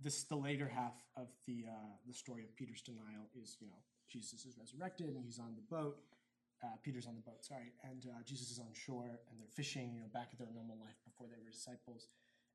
this, 0.00 0.24
the 0.24 0.36
later 0.36 0.68
half 0.68 0.94
of 1.16 1.28
the 1.46 1.64
uh, 1.68 1.92
the 2.06 2.12
story 2.12 2.44
of 2.44 2.54
Peter's 2.56 2.82
denial 2.82 3.28
is 3.34 3.56
you 3.60 3.68
know 3.68 3.80
Jesus 4.08 4.44
is 4.44 4.56
resurrected 4.58 5.14
and 5.14 5.24
he's 5.24 5.38
on 5.38 5.54
the 5.56 5.66
boat. 5.68 5.98
Uh, 6.64 6.72
Peter's 6.80 7.04
on 7.04 7.14
the 7.14 7.20
boat, 7.20 7.44
sorry, 7.44 7.68
and 7.84 8.08
uh, 8.08 8.24
Jesus 8.24 8.50
is 8.50 8.58
on 8.58 8.72
shore 8.72 9.20
and 9.28 9.36
they're 9.36 9.52
fishing, 9.52 9.92
you 9.92 10.00
know, 10.00 10.08
back 10.08 10.32
at 10.32 10.40
their 10.40 10.48
normal 10.56 10.80
life 10.80 10.96
before 11.04 11.28
they 11.28 11.36
were 11.36 11.52
disciples. 11.52 12.08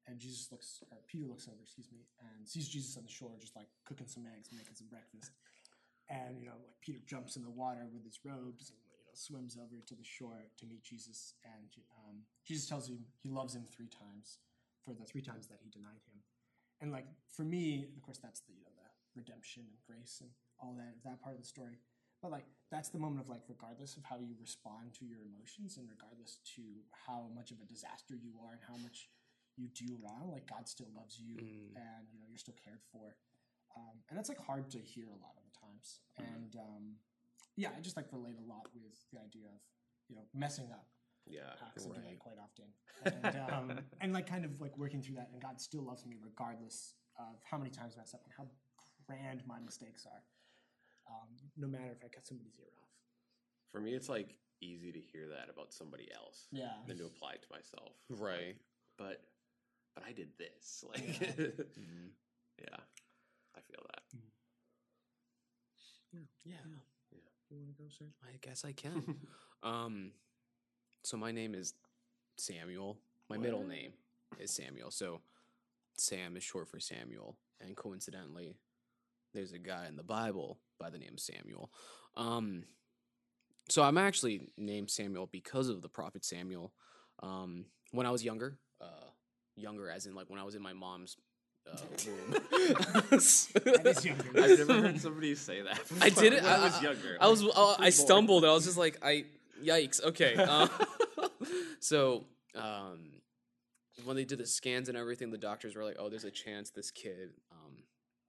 And 0.10 0.18
Jesus 0.18 0.50
looks, 0.50 0.82
or 0.90 0.98
Peter 1.06 1.30
looks 1.30 1.46
over, 1.46 1.62
excuse 1.62 1.86
me, 1.94 2.10
and 2.18 2.42
sees 2.50 2.66
Jesus 2.66 2.98
on 2.98 3.06
the 3.06 3.14
shore, 3.14 3.38
just 3.38 3.54
like 3.54 3.70
cooking 3.86 4.10
some 4.10 4.26
eggs, 4.26 4.50
making 4.50 4.74
some 4.74 4.90
breakfast. 4.90 5.30
And 6.10 6.42
you 6.42 6.50
know, 6.50 6.58
like 6.58 6.74
Peter 6.82 6.98
jumps 7.06 7.38
in 7.38 7.46
the 7.46 7.54
water 7.54 7.86
with 7.94 8.04
his 8.04 8.18
robes 8.26 8.74
and 8.74 8.82
you 8.90 9.06
know 9.06 9.14
swims 9.14 9.54
over 9.54 9.78
to 9.86 9.94
the 9.94 10.04
shore 10.04 10.50
to 10.58 10.66
meet 10.66 10.82
Jesus. 10.82 11.38
And 11.46 11.70
um, 12.02 12.26
Jesus 12.42 12.66
tells 12.66 12.90
him 12.90 13.06
he 13.22 13.30
loves 13.30 13.54
him 13.54 13.70
three 13.70 13.88
times 13.88 14.42
for 14.84 14.98
the 14.98 15.06
three 15.06 15.22
times 15.22 15.46
that 15.48 15.62
he 15.62 15.70
denied 15.70 16.02
him. 16.10 16.26
And 16.82 16.92
like 16.92 17.06
for 17.30 17.44
me, 17.44 17.86
of 17.96 18.02
course, 18.02 18.18
that's 18.18 18.42
the 18.42 18.54
you 18.54 18.66
know 18.66 18.74
the 18.82 18.90
redemption 19.16 19.64
and 19.70 19.78
grace 19.86 20.18
and 20.22 20.30
all 20.60 20.74
that 20.78 20.98
that 21.06 21.22
part 21.22 21.36
of 21.36 21.42
the 21.42 21.48
story. 21.48 21.78
But 22.22 22.32
like 22.32 22.46
that's 22.72 22.90
the 22.90 23.00
moment 23.00 23.22
of 23.22 23.30
like 23.30 23.42
regardless 23.50 23.98
of 23.98 24.04
how 24.04 24.18
you 24.18 24.36
respond 24.40 24.94
to 25.00 25.06
your 25.06 25.20
emotions 25.26 25.78
and 25.78 25.90
regardless 25.90 26.40
to 26.56 26.62
how 27.08 27.30
much 27.34 27.52
of 27.52 27.58
a 27.62 27.66
disaster 27.66 28.14
you 28.14 28.34
are 28.46 28.54
and 28.54 28.62
how 28.68 28.78
much 28.82 29.10
you 29.58 29.68
do 29.74 29.98
wrong, 30.02 30.30
like 30.32 30.48
God 30.48 30.68
still 30.68 30.90
loves 30.96 31.20
you 31.20 31.36
Mm. 31.38 31.76
and 31.76 32.04
you 32.14 32.20
know 32.20 32.26
you're 32.30 32.38
still 32.42 32.58
cared 32.64 32.82
for. 32.92 33.16
Um, 33.76 34.04
and 34.10 34.18
that's 34.18 34.30
like 34.30 34.40
hard 34.44 34.70
to 34.72 34.80
hear 34.80 35.06
a 35.08 35.20
lot 35.24 35.34
of 35.40 35.44
the 35.48 35.54
times. 35.56 36.00
And 36.18 36.56
um, 36.60 36.84
yeah, 37.56 37.70
I 37.76 37.82
just 37.82 37.96
like 37.98 38.08
relate 38.12 38.36
a 38.38 38.48
lot 38.48 38.68
with 38.74 38.96
the 39.12 39.20
idea 39.20 39.48
of 39.50 39.62
you 40.10 40.16
know 40.16 40.24
messing 40.34 40.70
up 40.72 40.88
yeah. 41.28 41.54
because 41.74 41.86
I 41.90 41.96
do 41.96 42.02
that 42.02 42.20
quite 42.20 42.38
often, 42.42 42.66
and, 43.06 43.52
um, 43.52 43.80
and 44.02 44.14
like 44.14 44.28
kind 44.28 44.46
of 44.46 44.60
like 44.62 44.78
working 44.78 45.02
through 45.02 45.16
that. 45.16 45.30
And 45.34 45.42
God 45.42 45.60
still 45.62 45.84
loves 45.84 46.06
me 46.06 46.18
regardless 46.24 46.96
of 47.20 47.36
how 47.50 47.58
many 47.58 47.70
times 47.70 47.96
I 47.96 48.00
mess 48.02 48.14
up 48.14 48.22
and 48.24 48.34
how 48.38 48.46
grand 49.08 49.42
my 49.48 49.60
mistakes 49.60 50.06
are. 50.06 50.24
Um, 51.10 51.28
no 51.58 51.68
matter 51.68 51.92
if 51.92 52.04
I 52.06 52.08
cut 52.08 52.26
somebody's 52.26 52.58
ear 52.60 52.68
off. 52.82 52.88
For 53.72 53.82
me, 53.82 53.94
it's 53.94 54.08
like 54.08 54.36
easy 54.62 54.92
to 54.92 55.00
hear 55.00 55.28
that 55.30 55.50
about 55.54 55.74
somebody 55.74 56.08
else 56.16 56.48
Yeah. 56.52 56.72
than 56.88 56.98
to 56.98 57.06
apply 57.06 57.34
it 57.34 57.42
to 57.42 57.48
myself. 57.52 57.96
Right. 58.10 58.56
But, 58.98 59.22
but 59.96 60.04
I 60.08 60.14
did 60.14 60.30
this. 60.38 60.84
Like, 60.90 61.02
Yeah. 61.20 61.46
Mhm. 61.80 62.12
yeah, 62.60 62.78
I 63.56 63.60
feel 63.62 63.84
that. 63.92 64.04
Yeah. 66.14 66.20
Yeah. 66.46 66.56
You 67.50 67.58
want 67.58 67.76
to 67.76 67.84
go, 67.84 67.90
sir? 67.90 68.06
I 68.24 68.38
guess 68.42 68.64
I 68.64 68.72
can. 68.72 69.16
um, 69.64 70.12
so 71.04 71.18
my 71.18 71.32
name 71.32 71.56
is 71.56 71.74
Samuel. 72.38 72.98
My 73.30 73.38
middle 73.38 73.64
name 73.64 73.94
is 74.40 74.52
Samuel. 74.52 74.92
So 74.92 75.22
Sam 75.98 76.36
is 76.38 76.44
short 76.44 76.68
for 76.70 76.80
Samuel, 76.80 77.38
and 77.60 77.76
coincidentally, 77.76 78.56
there's 79.34 79.54
a 79.54 79.60
guy 79.60 79.88
in 79.88 79.96
the 79.96 80.04
Bible 80.04 80.60
by 80.80 80.90
the 80.90 80.98
name 80.98 81.18
Samuel. 81.18 81.72
Um, 82.16 82.64
so 83.70 83.84
I'm 83.84 83.98
actually 83.98 84.50
named 84.58 84.90
Samuel 84.90 85.28
because 85.32 85.70
of 85.70 85.82
the 85.82 85.90
prophet 85.90 86.26
Samuel. 86.26 86.74
Um, 87.24 87.66
when 87.92 88.06
I 88.06 88.12
was 88.12 88.24
younger, 88.24 88.58
uh, 88.82 88.86
younger 89.56 89.90
as 89.90 90.06
in 90.08 90.16
like 90.16 90.30
when 90.30 90.40
I 90.40 90.44
was 90.44 90.56
in 90.56 90.62
my 90.62 90.74
mom's 90.74 91.18
uh, 91.72 91.78
womb. 92.06 92.42
That 93.12 93.84
is 93.86 94.06
younger. 94.06 94.26
I've 94.36 94.58
never 94.68 94.82
heard 94.82 95.00
somebody 95.00 95.36
say 95.36 95.62
that. 95.62 95.78
Before. 95.78 95.98
I 96.02 96.10
did 96.10 96.34
it. 96.34 96.44
I, 96.44 96.56
I- 96.56 96.64
was 96.64 96.82
younger. 96.82 97.18
I 97.20 97.28
was. 97.28 97.44
Uh, 97.44 97.76
I 97.80 97.90
stumbled. 97.92 98.44
I 98.46 98.52
was 98.52 98.66
just 98.66 98.78
like, 98.78 98.98
I. 99.04 99.26
Yikes. 99.64 100.04
Okay. 100.04 100.36
Uh, 100.36 100.68
so, 101.80 102.26
um, 102.56 103.10
when 104.04 104.16
they 104.16 104.26
did 104.26 104.40
the 104.40 104.46
scans 104.46 104.90
and 104.90 104.98
everything, 104.98 105.32
the 105.32 105.38
doctors 105.38 105.76
were 105.76 105.84
like, 105.84 105.98
"Oh, 106.00 106.10
there's 106.10 106.24
a 106.24 106.32
chance 106.32 106.70
this 106.70 106.92
kid 106.92 107.30
um 107.52 107.84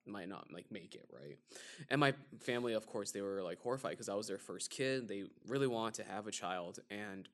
might 0.07 0.29
not 0.29 0.53
like 0.53 0.71
make 0.71 0.95
it 0.95 1.07
right." 1.13 1.39
And 1.91 2.01
my 2.01 2.15
family, 2.41 2.75
of 2.75 2.87
course, 2.87 3.11
they 3.13 3.23
were 3.23 3.43
like 3.43 3.59
horrified 3.61 3.93
because 3.93 4.09
I 4.09 4.15
was 4.15 4.27
their 4.29 4.39
first 4.39 4.71
kid. 4.71 5.09
They 5.09 5.25
really 5.47 5.67
wanted 5.67 6.03
to 6.05 6.11
have 6.11 6.27
a 6.27 6.31
child, 6.33 6.81
and 6.91 7.29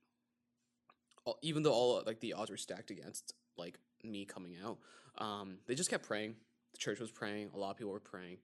all- 1.25 1.39
even 1.43 1.63
though 1.63 1.73
all 1.73 2.03
like 2.07 2.21
the 2.21 2.35
odds 2.35 2.51
were 2.51 2.57
stacked 2.57 2.91
against 2.91 3.35
like 3.57 3.79
me 4.05 4.25
coming 4.25 4.57
out, 4.65 4.79
um, 5.19 5.59
they 5.67 5.75
just 5.75 5.91
kept 5.91 6.07
praying. 6.07 6.37
The 6.73 6.79
church 6.79 7.01
was 7.01 7.11
praying. 7.11 7.51
A 7.55 7.59
lot 7.59 7.71
of 7.71 7.77
people 7.77 7.93
were 7.93 8.01
praying. 8.01 8.39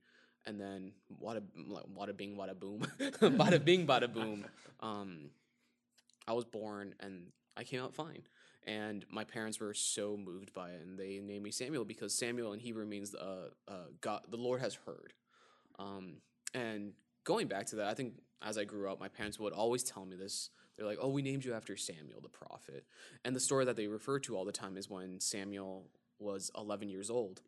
And 0.46 0.60
then 0.60 0.92
wada 1.18 1.42
like, 1.66 1.84
wada 1.94 2.12
bing 2.12 2.36
wada 2.36 2.54
boom, 2.54 2.80
bada 3.00 3.64
bing 3.64 3.86
bada 3.86 4.12
boom. 4.12 4.44
Um, 4.80 5.30
I 6.26 6.32
was 6.32 6.44
born 6.44 6.94
and 7.00 7.26
I 7.56 7.64
came 7.64 7.80
out 7.80 7.94
fine. 7.94 8.22
And 8.66 9.04
my 9.10 9.24
parents 9.24 9.60
were 9.60 9.74
so 9.74 10.16
moved 10.16 10.54
by 10.54 10.70
it, 10.70 10.80
and 10.80 10.98
they 10.98 11.20
named 11.22 11.44
me 11.44 11.50
Samuel 11.50 11.84
because 11.84 12.14
Samuel 12.14 12.54
in 12.54 12.60
Hebrew 12.60 12.86
means 12.86 13.14
uh, 13.14 13.48
uh, 13.68 13.88
God, 14.00 14.22
the 14.30 14.38
Lord 14.38 14.62
has 14.62 14.74
heard. 14.86 15.12
Um, 15.78 16.14
and 16.54 16.92
going 17.24 17.46
back 17.46 17.66
to 17.66 17.76
that, 17.76 17.88
I 17.88 17.94
think 17.94 18.14
as 18.40 18.56
I 18.56 18.64
grew 18.64 18.90
up, 18.90 18.98
my 18.98 19.08
parents 19.08 19.38
would 19.38 19.52
always 19.52 19.82
tell 19.82 20.06
me 20.06 20.16
this. 20.16 20.48
They're 20.76 20.86
like, 20.86 20.96
"Oh, 20.98 21.08
we 21.08 21.20
named 21.20 21.44
you 21.44 21.52
after 21.52 21.76
Samuel 21.76 22.22
the 22.22 22.30
prophet." 22.30 22.86
And 23.22 23.36
the 23.36 23.40
story 23.40 23.66
that 23.66 23.76
they 23.76 23.86
refer 23.86 24.18
to 24.20 24.34
all 24.34 24.46
the 24.46 24.52
time 24.52 24.78
is 24.78 24.88
when 24.88 25.20
Samuel 25.20 25.90
was 26.18 26.50
11 26.56 26.88
years 26.88 27.10
old. 27.10 27.42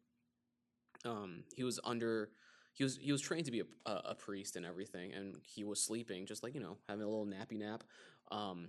Um, 1.04 1.45
he 1.54 1.64
was 1.64 1.80
under 1.83 2.30
he 2.76 2.85
was 2.85 2.99
he 2.99 3.11
was 3.11 3.23
trained 3.23 3.47
to 3.47 3.50
be 3.50 3.61
a, 3.61 3.90
a, 3.90 4.02
a 4.11 4.14
priest 4.14 4.54
and 4.54 4.66
everything, 4.66 5.14
and 5.14 5.37
he 5.42 5.64
was 5.64 5.83
sleeping, 5.83 6.26
just 6.26 6.42
like 6.42 6.54
you 6.54 6.61
know, 6.61 6.76
having 6.87 7.02
a 7.02 7.09
little 7.09 7.26
nappy 7.26 7.59
nap. 7.59 7.83
Um, 8.30 8.68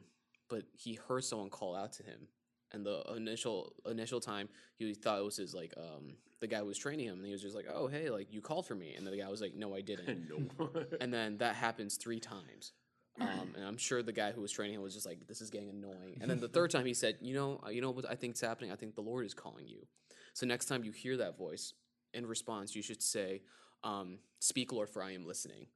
but 0.49 0.63
he 0.71 0.97
heard 1.07 1.25
someone 1.25 1.49
call 1.49 1.75
out 1.75 1.91
to 1.93 2.03
him, 2.03 2.29
and 2.71 2.85
the 2.85 3.03
initial 3.17 3.73
initial 3.85 4.21
time 4.21 4.47
he 4.77 4.93
thought 4.93 5.19
it 5.19 5.25
was 5.25 5.35
his 5.35 5.53
like 5.53 5.73
um 5.75 6.15
the 6.39 6.47
guy 6.47 6.59
who 6.59 6.65
was 6.65 6.77
training 6.77 7.07
him, 7.07 7.17
and 7.17 7.25
he 7.25 7.33
was 7.33 7.41
just 7.41 7.55
like, 7.55 7.65
"Oh 7.69 7.87
hey, 7.87 8.09
like 8.09 8.31
you 8.31 8.39
called 8.39 8.65
for 8.65 8.75
me," 8.75 8.93
and 8.95 9.05
then 9.05 9.11
the 9.11 9.19
guy 9.19 9.27
was 9.27 9.41
like, 9.41 9.55
"No, 9.55 9.75
I 9.75 9.81
didn't." 9.81 10.29
no. 10.57 10.69
and 11.01 11.13
then 11.13 11.37
that 11.39 11.55
happens 11.55 11.97
three 11.97 12.21
times. 12.21 12.71
Um, 13.19 13.55
and 13.55 13.65
I'm 13.65 13.77
sure 13.77 14.03
the 14.03 14.13
guy 14.13 14.31
who 14.31 14.41
was 14.41 14.51
training 14.51 14.75
him 14.75 14.81
was 14.83 14.93
just 14.93 15.05
like, 15.05 15.27
"This 15.27 15.41
is 15.41 15.49
getting 15.49 15.69
annoying." 15.69 16.19
And 16.21 16.31
then 16.31 16.39
the 16.39 16.47
third 16.47 16.71
time 16.71 16.85
he 16.85 16.93
said, 16.93 17.17
"You 17.19 17.33
know, 17.33 17.59
uh, 17.65 17.71
you 17.71 17.81
know 17.81 17.91
what 17.91 18.09
I 18.09 18.15
think's 18.15 18.39
happening? 18.39 18.71
I 18.71 18.75
think 18.75 18.95
the 18.95 19.01
Lord 19.01 19.25
is 19.25 19.33
calling 19.33 19.67
you." 19.67 19.85
So 20.33 20.45
next 20.45 20.67
time 20.67 20.85
you 20.85 20.93
hear 20.93 21.17
that 21.17 21.37
voice, 21.37 21.73
in 22.13 22.25
response, 22.25 22.75
you 22.75 22.81
should 22.81 23.01
say, 23.01 23.41
um, 23.83 24.19
"Speak, 24.39 24.71
Lord, 24.71 24.89
for 24.89 25.01
I 25.03 25.11
am 25.13 25.25
listening." 25.25 25.67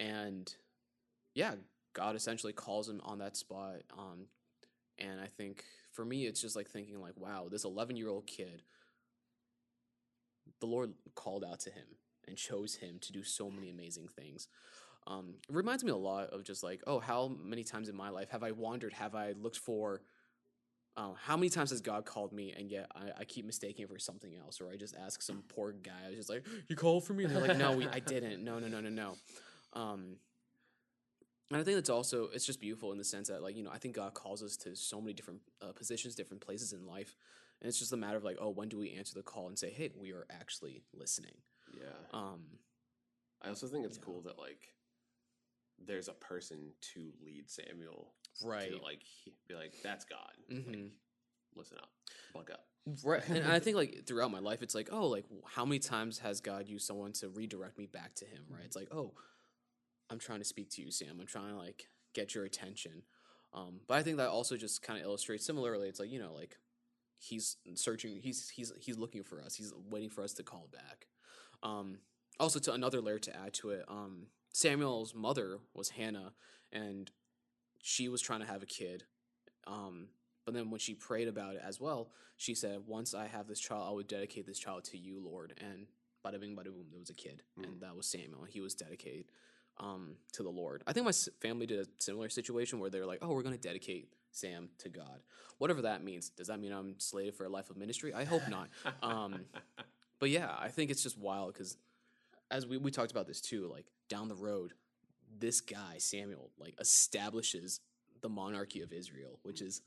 and 0.00 0.54
yeah, 1.34 1.54
God 1.94 2.16
essentially 2.16 2.52
calls 2.52 2.88
him 2.88 3.00
on 3.04 3.18
that 3.18 3.36
spot. 3.36 3.82
Um, 3.96 4.26
and 4.98 5.20
I 5.20 5.26
think 5.26 5.64
for 5.92 6.04
me, 6.04 6.26
it's 6.26 6.40
just 6.40 6.56
like 6.56 6.68
thinking 6.68 7.00
like, 7.00 7.16
wow, 7.16 7.48
this 7.50 7.64
11 7.64 7.96
year 7.96 8.08
old 8.08 8.26
kid, 8.26 8.62
the 10.60 10.66
Lord 10.66 10.92
called 11.14 11.44
out 11.44 11.60
to 11.60 11.70
him 11.70 11.84
and 12.26 12.36
chose 12.36 12.76
him 12.76 12.98
to 13.00 13.12
do 13.12 13.22
so 13.22 13.50
many 13.50 13.70
amazing 13.70 14.08
things. 14.08 14.48
Um, 15.06 15.34
it 15.48 15.54
reminds 15.54 15.84
me 15.84 15.90
a 15.90 15.96
lot 15.96 16.30
of 16.30 16.44
just 16.44 16.62
like, 16.62 16.82
oh, 16.86 16.98
how 16.98 17.28
many 17.42 17.64
times 17.64 17.88
in 17.88 17.96
my 17.96 18.10
life 18.10 18.30
have 18.30 18.42
I 18.42 18.52
wandered? 18.52 18.92
Have 18.94 19.14
I 19.14 19.32
looked 19.32 19.58
for? 19.58 20.02
Uh, 20.98 21.12
how 21.14 21.36
many 21.36 21.48
times 21.48 21.70
has 21.70 21.80
God 21.80 22.04
called 22.04 22.32
me 22.32 22.52
and 22.58 22.68
yet 22.68 22.90
I, 22.92 23.20
I 23.20 23.24
keep 23.24 23.46
mistaking 23.46 23.84
it 23.84 23.88
for 23.88 24.00
something 24.00 24.34
else, 24.36 24.60
or 24.60 24.68
I 24.68 24.74
just 24.76 24.96
ask 24.96 25.22
some 25.22 25.44
poor 25.48 25.70
guy, 25.72 25.92
I 26.04 26.08
was 26.08 26.16
just 26.16 26.28
like, 26.28 26.44
"You 26.68 26.74
called 26.74 27.04
for 27.04 27.12
me," 27.12 27.24
and 27.24 27.32
they're 27.32 27.40
like, 27.40 27.56
"No, 27.56 27.72
we, 27.76 27.86
I 27.86 28.00
didn't. 28.14 28.42
No, 28.42 28.58
no, 28.58 28.66
no, 28.66 28.80
no, 28.80 28.90
no." 28.90 29.14
Um, 29.74 30.16
and 31.50 31.60
I 31.60 31.62
think 31.62 31.76
that's 31.76 31.88
also 31.88 32.28
it's 32.34 32.44
just 32.44 32.60
beautiful 32.60 32.90
in 32.90 32.98
the 32.98 33.04
sense 33.04 33.28
that 33.28 33.42
like 33.42 33.56
you 33.56 33.62
know 33.62 33.70
I 33.72 33.78
think 33.78 33.94
God 33.94 34.12
calls 34.14 34.42
us 34.42 34.56
to 34.58 34.74
so 34.74 35.00
many 35.00 35.12
different 35.12 35.40
uh, 35.62 35.72
positions, 35.72 36.16
different 36.16 36.42
places 36.42 36.72
in 36.72 36.84
life, 36.84 37.16
and 37.60 37.68
it's 37.68 37.78
just 37.78 37.92
a 37.92 37.96
matter 37.96 38.16
of 38.16 38.24
like, 38.24 38.38
oh, 38.40 38.50
when 38.50 38.68
do 38.68 38.76
we 38.78 38.92
answer 38.94 39.14
the 39.14 39.22
call 39.22 39.46
and 39.46 39.56
say, 39.56 39.70
"Hey, 39.70 39.90
we 39.96 40.12
are 40.12 40.26
actually 40.30 40.82
listening." 40.92 41.36
Yeah. 41.72 41.84
Um, 42.12 42.58
I 43.40 43.50
also 43.50 43.68
think 43.68 43.86
it's 43.86 43.98
Yeah. 43.98 44.04
cool 44.04 44.22
that 44.22 44.36
like 44.36 44.74
there's 45.86 46.08
a 46.08 46.12
person 46.12 46.72
to 46.94 47.12
lead 47.24 47.48
Samuel 47.50 48.12
right, 48.44 48.70
to 48.70 48.82
like 48.82 49.02
be 49.48 49.54
like 49.54 49.74
that's 49.82 50.04
God. 50.04 50.32
Like, 50.48 50.58
Mhm. 50.66 50.90
listen 51.54 51.78
up, 51.78 51.90
buck 52.34 52.50
up. 52.50 52.66
right. 53.04 53.26
And 53.28 53.50
I 53.50 53.58
think 53.60 53.76
like 53.76 54.06
throughout 54.06 54.30
my 54.30 54.38
life, 54.40 54.62
it's 54.62 54.74
like, 54.74 54.88
oh, 54.92 55.06
like 55.08 55.24
how 55.46 55.64
many 55.64 55.78
times 55.78 56.18
has 56.20 56.40
God 56.40 56.68
used 56.68 56.86
someone 56.86 57.12
to 57.14 57.28
redirect 57.28 57.78
me 57.78 57.86
back 57.86 58.14
to 58.16 58.24
Him? 58.24 58.44
Right? 58.50 58.64
It's 58.64 58.76
like, 58.76 58.88
oh, 58.92 59.14
I'm 60.10 60.18
trying 60.18 60.38
to 60.38 60.44
speak 60.44 60.70
to 60.70 60.82
you, 60.82 60.90
Sam. 60.90 61.18
I'm 61.20 61.26
trying 61.26 61.50
to 61.50 61.56
like 61.56 61.88
get 62.14 62.34
your 62.34 62.44
attention. 62.44 63.02
Um, 63.52 63.80
but 63.86 63.94
I 63.98 64.02
think 64.02 64.16
that 64.18 64.28
also 64.28 64.56
just 64.56 64.82
kind 64.82 64.98
of 64.98 65.04
illustrates 65.06 65.44
similarly. 65.46 65.88
It's 65.88 66.00
like 66.00 66.10
you 66.10 66.18
know, 66.18 66.32
like 66.34 66.58
he's 67.18 67.56
searching. 67.74 68.20
He's 68.22 68.48
he's 68.50 68.72
he's 68.78 68.98
looking 68.98 69.22
for 69.22 69.40
us. 69.40 69.54
He's 69.54 69.72
waiting 69.90 70.10
for 70.10 70.22
us 70.22 70.32
to 70.34 70.42
call 70.42 70.68
back. 70.72 71.06
Um, 71.62 71.98
also, 72.40 72.58
to 72.60 72.72
another 72.72 73.00
layer 73.00 73.18
to 73.18 73.36
add 73.36 73.52
to 73.54 73.70
it, 73.70 73.84
um, 73.88 74.26
Samuel's 74.52 75.14
mother 75.14 75.58
was 75.74 75.90
Hannah, 75.90 76.32
and 76.72 77.10
she 77.82 78.08
was 78.08 78.20
trying 78.20 78.40
to 78.40 78.46
have 78.46 78.62
a 78.62 78.66
kid. 78.66 79.04
Um, 79.66 80.08
but 80.44 80.54
then 80.54 80.70
when 80.70 80.80
she 80.80 80.94
prayed 80.94 81.28
about 81.28 81.56
it 81.56 81.62
as 81.64 81.80
well, 81.80 82.10
she 82.36 82.54
said, 82.54 82.86
"Once 82.86 83.14
I 83.14 83.26
have 83.26 83.46
this 83.46 83.60
child, 83.60 83.86
I 83.88 83.92
would 83.92 84.08
dedicate 84.08 84.46
this 84.46 84.58
child 84.58 84.84
to 84.84 84.98
you, 84.98 85.20
Lord." 85.20 85.54
And 85.58 85.86
bada 86.24 86.40
bing, 86.40 86.56
bada 86.56 86.64
boom, 86.66 86.86
there 86.90 87.00
was 87.00 87.10
a 87.10 87.14
kid, 87.14 87.42
and 87.56 87.80
that 87.80 87.96
was 87.96 88.06
Samuel. 88.06 88.44
He 88.44 88.60
was 88.60 88.74
dedicated 88.74 89.26
um, 89.78 90.16
to 90.32 90.42
the 90.42 90.48
Lord. 90.50 90.82
I 90.86 90.92
think 90.92 91.04
my 91.06 91.12
family 91.40 91.66
did 91.66 91.80
a 91.80 91.86
similar 91.98 92.28
situation 92.28 92.80
where 92.80 92.90
they're 92.90 93.06
like, 93.06 93.18
"Oh, 93.22 93.32
we're 93.32 93.42
going 93.42 93.56
to 93.56 93.60
dedicate 93.60 94.12
Sam 94.32 94.70
to 94.78 94.88
God." 94.88 95.20
Whatever 95.58 95.82
that 95.82 96.02
means. 96.04 96.30
Does 96.30 96.46
that 96.46 96.60
mean 96.60 96.72
I'm 96.72 96.98
slated 96.98 97.34
for 97.34 97.44
a 97.44 97.48
life 97.48 97.68
of 97.68 97.76
ministry? 97.76 98.14
I 98.14 98.24
hope 98.24 98.48
not. 98.48 98.68
Um, 99.02 99.44
but 100.20 100.30
yeah, 100.30 100.54
I 100.58 100.68
think 100.68 100.90
it's 100.90 101.02
just 101.02 101.18
wild 101.18 101.52
because 101.52 101.76
as 102.50 102.66
we, 102.66 102.76
we 102.78 102.90
talked 102.90 103.10
about 103.10 103.26
this 103.26 103.40
too, 103.40 103.68
like 103.70 103.86
down 104.08 104.28
the 104.28 104.34
road, 104.34 104.72
this 105.38 105.60
guy, 105.60 105.98
Samuel, 105.98 106.50
like 106.58 106.74
establishes 106.80 107.80
the 108.20 108.28
monarchy 108.28 108.80
of 108.82 108.92
Israel, 108.92 109.38
which 109.42 109.60
is 109.60 109.82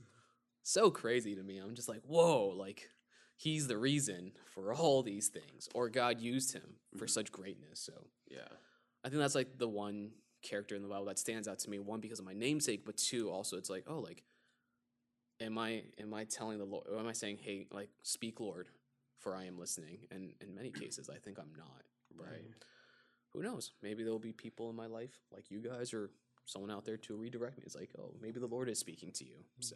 so 0.63 0.91
crazy 0.91 1.35
to 1.35 1.43
me. 1.43 1.57
I'm 1.57 1.75
just 1.75 1.89
like, 1.89 2.01
whoa, 2.03 2.47
like 2.55 2.89
he's 3.35 3.67
the 3.67 3.77
reason 3.77 4.31
for 4.53 4.73
all 4.73 5.01
these 5.01 5.29
things. 5.29 5.67
Or 5.73 5.89
God 5.89 6.21
used 6.21 6.53
him 6.53 6.75
for 6.97 7.05
Mhm. 7.05 7.09
such 7.09 7.31
greatness. 7.31 7.79
So 7.79 8.07
Yeah. 8.29 8.47
I 9.03 9.09
think 9.09 9.19
that's 9.19 9.35
like 9.35 9.57
the 9.57 9.67
one 9.67 10.13
character 10.43 10.75
in 10.75 10.83
the 10.83 10.87
Bible 10.87 11.05
that 11.05 11.17
stands 11.19 11.47
out 11.47 11.59
to 11.59 11.69
me. 11.69 11.79
One, 11.79 11.99
because 11.99 12.19
of 12.19 12.25
my 12.25 12.33
namesake, 12.33 12.85
but 12.85 12.97
two, 12.97 13.29
also 13.31 13.57
it's 13.57 13.69
like, 13.69 13.83
oh, 13.87 13.99
like, 13.99 14.23
am 15.39 15.57
I 15.57 15.83
am 15.97 16.13
I 16.13 16.25
telling 16.25 16.59
the 16.59 16.65
Lord? 16.65 16.87
Am 16.95 17.07
I 17.07 17.13
saying, 17.13 17.39
hey, 17.41 17.67
like, 17.71 17.89
speak, 18.03 18.39
Lord, 18.39 18.67
for 19.17 19.35
I 19.35 19.45
am 19.45 19.57
listening? 19.57 20.07
And 20.11 20.35
in 20.39 20.53
many 20.53 20.71
cases, 20.71 21.09
I 21.09 21.17
think 21.17 21.39
I'm 21.39 21.53
not. 21.57 21.83
Right? 22.17 22.43
Who 23.33 23.41
knows? 23.43 23.71
Maybe 23.81 24.03
there'll 24.03 24.19
be 24.19 24.33
people 24.33 24.69
in 24.69 24.75
my 24.75 24.87
life 24.87 25.13
like 25.31 25.49
you 25.49 25.59
guys 25.61 25.93
or 25.93 26.11
someone 26.45 26.71
out 26.71 26.85
there 26.85 26.97
to 26.97 27.15
redirect 27.15 27.57
me. 27.57 27.63
It's 27.65 27.75
like, 27.75 27.91
oh, 27.97 28.13
maybe 28.21 28.39
the 28.39 28.47
Lord 28.47 28.67
is 28.69 28.79
speaking 28.79 29.11
to 29.13 29.23
you. 29.25 29.35
Hmm. 29.37 29.61
So 29.61 29.75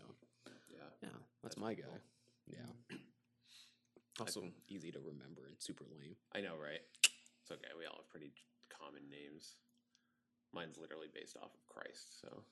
Yeah. 0.69 0.77
yeah, 1.03 1.09
that's 1.41 1.55
That's 1.55 1.57
my 1.57 1.67
pretty 1.73 1.81
guy. 1.83 1.87
cool. 1.87 2.01
Yeah. 2.47 2.71
Hmm. 2.91 2.97
Also 4.21 4.43
easy 4.69 4.91
to 4.93 4.99
remember 4.99 5.41
and 5.47 5.57
super 5.59 5.83
lame. 5.91 6.15
I 6.33 6.39
know, 6.39 6.55
right? 6.55 6.79
It's 7.03 7.51
okay. 7.51 7.67
We 7.77 7.85
all 7.85 7.97
have 7.97 8.09
pretty 8.09 8.31
common 8.69 9.09
names. 9.09 9.55
Mine's 10.53 10.77
literally 10.77 11.07
based 11.13 11.35
off 11.35 11.51
of 11.53 11.65
Christ, 11.67 12.21
so 12.21 12.43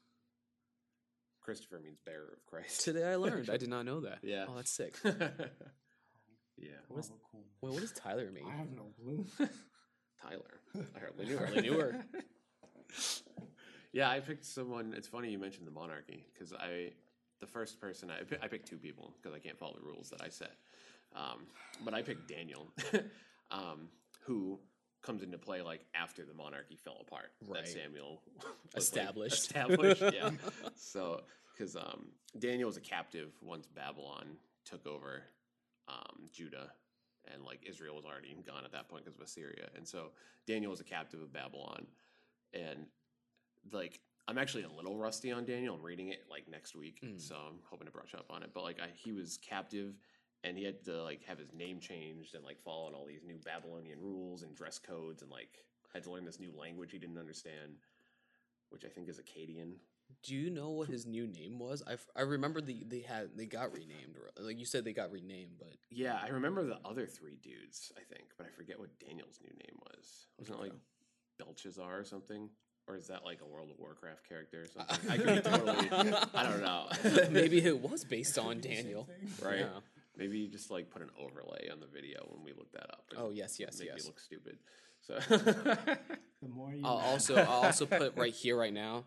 Christopher 1.42 1.80
means 1.82 2.00
bearer 2.06 2.34
of 2.36 2.46
Christ. 2.46 2.82
Today 2.82 3.06
I 3.06 3.16
learned. 3.16 3.50
I 3.50 3.56
did 3.64 3.70
not 3.70 3.86
know 3.86 4.02
that. 4.02 4.20
Yeah. 4.24 4.44
Oh, 4.50 4.56
that's 4.58 4.72
sick. 4.72 4.96
yeah. 5.06 6.72
What 6.90 7.00
is- 7.00 7.12
cool. 7.32 7.46
Wait, 7.62 7.72
what 7.72 7.80
does 7.82 7.94
Tyler 7.94 8.30
mean? 8.30 8.44
I 8.46 8.56
have 8.58 8.70
no 8.72 8.92
clue. 9.02 9.26
Tyler. 10.28 10.86
I 10.96 11.00
hardly 11.00 11.26
knew 11.26 11.38
her. 11.38 11.46
Hardly 11.46 11.62
knew 11.62 11.80
her. 11.80 12.06
yeah, 13.94 14.10
I 14.10 14.20
picked 14.20 14.46
someone. 14.46 14.94
It's 14.96 15.08
funny 15.08 15.30
you 15.30 15.40
mentioned 15.40 15.68
the 15.68 15.72
monarchy 15.72 16.26
because 16.34 16.54
I, 16.54 16.92
the 17.40 17.48
first 17.48 17.80
person 17.80 18.10
I, 18.10 18.20
I 18.44 18.48
picked 18.48 18.68
two 18.68 18.78
people 18.78 19.14
because 19.22 19.36
I 19.36 19.40
can't 19.40 19.58
follow 19.58 19.76
the 19.80 19.86
rules 19.86 20.10
that 20.10 20.22
I 20.22 20.30
set. 20.30 20.56
Um, 21.16 21.46
but 21.86 21.94
I 21.94 22.02
picked 22.02 22.28
Daniel, 22.28 22.68
um, 23.52 23.90
who 24.26 24.60
comes 25.04 25.22
into 25.22 25.38
play 25.38 25.62
like 25.62 25.86
after 25.94 26.26
the 26.26 26.34
monarchy 26.34 26.76
fell 26.76 26.98
apart. 27.02 27.32
Right. 27.48 27.66
That 27.66 27.70
Samuel 27.72 28.22
was, 28.36 28.46
like, 28.74 28.82
Established. 28.82 29.34
established, 29.36 30.02
yeah. 30.14 30.32
So 30.76 31.22
because 31.54 31.76
um, 31.76 32.08
Daniel 32.40 32.68
was 32.68 32.78
a 32.78 32.82
captive 32.82 33.32
once 33.42 33.68
Babylon 33.68 34.38
took 34.66 34.88
over 34.88 35.22
um, 35.88 36.30
Judah, 36.32 36.72
and 37.32 37.44
like 37.44 37.60
Israel 37.68 37.96
was 37.96 38.06
already 38.06 38.36
gone 38.46 38.66
at 38.66 38.72
that 38.72 38.90
point 38.90 39.06
because 39.06 39.18
of 39.18 39.24
Assyria, 39.26 39.70
and 39.76 39.88
so 39.88 40.12
Daniel 40.48 40.72
was 40.72 40.80
a 40.82 40.84
captive 40.86 41.22
of 41.22 41.32
Babylon, 41.34 41.86
and 42.54 42.86
like 43.72 44.00
I'm 44.28 44.38
actually 44.38 44.64
a 44.64 44.70
little 44.70 44.98
rusty 44.98 45.32
on 45.32 45.46
Daniel. 45.46 45.76
I'm 45.76 45.82
reading 45.84 46.10
it 46.10 46.24
like 46.30 46.48
next 46.50 46.76
week, 46.76 47.00
Mm. 47.04 47.20
so 47.20 47.36
I'm 47.36 47.60
hoping 47.70 47.88
to 47.88 47.92
brush 47.94 48.14
up 48.14 48.26
on 48.30 48.42
it. 48.44 48.52
But 48.54 48.64
like 48.64 48.80
I, 48.80 48.88
he 48.96 49.12
was 49.12 49.38
captive, 49.38 49.94
and 50.44 50.58
he 50.58 50.64
had 50.64 50.84
to 50.86 51.04
like 51.04 51.24
have 51.26 51.38
his 51.40 51.54
name 51.54 51.80
changed 51.80 52.36
and 52.36 52.44
like 52.44 52.62
follow 52.64 52.92
all 52.94 53.06
these 53.06 53.24
new 53.26 53.38
Babylonian 53.44 54.00
rules 54.02 54.44
and 54.44 54.56
dress 54.56 54.80
codes, 54.80 55.22
and 55.22 55.32
like 55.32 55.66
had 55.94 56.04
to 56.04 56.12
learn 56.12 56.26
this 56.26 56.40
new 56.40 56.52
language 56.58 56.92
he 56.92 56.98
didn't 57.00 57.18
understand, 57.20 57.74
which 58.70 58.84
I 58.86 58.88
think 58.88 59.10
is 59.10 59.20
Akkadian. 59.20 59.74
Do 60.24 60.36
you 60.36 60.50
know 60.50 60.70
what 60.70 60.88
his 60.88 61.06
new 61.06 61.28
name 61.28 61.60
was? 61.60 61.84
I, 61.86 61.94
f- 61.94 62.08
I 62.16 62.22
remember 62.22 62.62
the 62.62 62.86
they 62.88 63.02
had 63.02 63.32
they 63.36 63.46
got 63.46 63.74
renamed. 63.74 64.16
Like 64.40 64.58
you 64.58 64.66
said, 64.66 64.86
they 64.86 64.94
got 64.94 65.12
renamed, 65.12 65.56
but 65.60 65.74
Yeah, 65.90 66.18
I 66.22 66.30
remember 66.30 66.64
the 66.64 66.80
other 66.86 67.06
three 67.06 67.38
dudes, 67.44 67.92
I 67.98 68.02
think, 68.14 68.30
but 68.38 68.48
I 68.48 68.50
forget 68.50 68.80
what 68.80 68.98
Daniel's 69.00 69.40
new 69.42 69.50
name 69.50 69.78
was. 69.82 70.28
Wasn't 70.40 70.58
it 70.58 70.62
like 70.62 70.72
oh. 70.74 71.44
Belchazar 71.44 72.00
or 72.00 72.06
something? 72.06 72.50
Or 72.88 72.96
is 72.96 73.08
that 73.08 73.26
like 73.26 73.40
a 73.42 73.46
World 73.46 73.70
of 73.72 73.80
Warcraft 73.80 74.28
character 74.28 74.64
or 74.64 74.68
something? 74.68 75.10
I 75.10 75.18
could 75.18 75.44
be 75.44 75.50
totally 75.50 76.14
I 76.34 76.44
don't 76.44 76.62
know. 76.62 76.88
maybe 77.32 77.64
it 77.64 77.82
was 77.82 78.06
based 78.06 78.38
on 78.38 78.56
Could 78.56 78.62
be 78.62 78.68
the 78.70 78.76
same 78.76 78.84
Daniel. 78.84 79.10
Right. 79.42 79.60
Yeah. 79.60 79.80
Maybe 80.16 80.40
you 80.40 80.48
just 80.48 80.72
like 80.72 80.90
put 80.90 81.02
an 81.02 81.10
overlay 81.20 81.70
on 81.72 81.80
the 81.80 81.88
video 81.88 82.26
when 82.30 82.46
we 82.46 82.54
look 82.54 82.72
that 82.74 82.90
up. 82.92 83.04
Oh 83.18 83.32
yes, 83.32 83.60
yes, 83.60 83.80
make 83.80 83.90
yes. 83.90 84.04
me 84.04 84.04
look 84.06 84.20
stupid. 84.20 84.58
So 85.02 85.20
The 85.20 85.98
more 86.48 86.72
you 86.74 86.86
I'll 86.86 86.98
also 86.98 87.36
I'll 87.36 87.64
also 87.64 87.86
put 87.86 88.16
right 88.16 88.34
here 88.34 88.58
right 88.58 88.74
now 88.74 89.06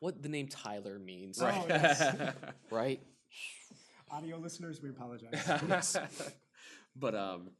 what 0.00 0.22
the 0.22 0.28
name 0.28 0.48
Tyler 0.48 0.98
means. 0.98 1.40
Right. 1.40 1.60
Oh, 1.62 1.66
yes. 1.68 2.16
Right. 2.70 3.02
audio 4.10 4.38
listeners, 4.38 4.80
we 4.82 4.90
apologize. 4.90 5.96
but 6.96 7.14
um 7.14 7.50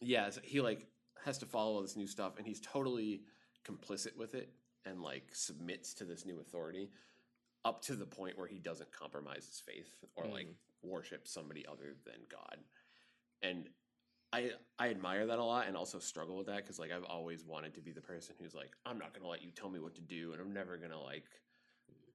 yeah 0.00 0.30
so 0.30 0.40
he 0.42 0.60
like 0.60 0.86
has 1.24 1.38
to 1.38 1.46
follow 1.46 1.74
all 1.74 1.82
this 1.82 1.96
new 1.96 2.06
stuff 2.06 2.38
and 2.38 2.46
he's 2.46 2.60
totally 2.60 3.22
complicit 3.66 4.16
with 4.16 4.34
it 4.34 4.50
and 4.84 5.02
like 5.02 5.24
submits 5.32 5.94
to 5.94 6.04
this 6.04 6.24
new 6.24 6.40
authority 6.40 6.90
up 7.64 7.82
to 7.82 7.96
the 7.96 8.06
point 8.06 8.38
where 8.38 8.46
he 8.46 8.58
doesn't 8.58 8.90
compromise 8.92 9.46
his 9.46 9.60
faith 9.60 9.88
or 10.14 10.26
like 10.26 10.46
worship 10.82 11.26
somebody 11.26 11.64
other 11.66 11.96
than 12.04 12.14
god 12.30 12.58
and 13.42 13.68
i 14.32 14.50
i 14.78 14.88
admire 14.88 15.26
that 15.26 15.38
a 15.38 15.44
lot 15.44 15.66
and 15.66 15.76
also 15.76 15.98
struggle 15.98 16.36
with 16.36 16.46
that 16.46 16.58
because 16.58 16.78
like 16.78 16.92
i've 16.92 17.04
always 17.04 17.44
wanted 17.44 17.74
to 17.74 17.80
be 17.80 17.90
the 17.90 18.00
person 18.00 18.34
who's 18.40 18.54
like 18.54 18.70
i'm 18.84 18.98
not 18.98 19.12
gonna 19.12 19.28
let 19.28 19.42
you 19.42 19.50
tell 19.50 19.68
me 19.68 19.80
what 19.80 19.94
to 19.94 20.00
do 20.02 20.32
and 20.32 20.40
i'm 20.40 20.52
never 20.52 20.76
gonna 20.76 21.00
like 21.00 21.24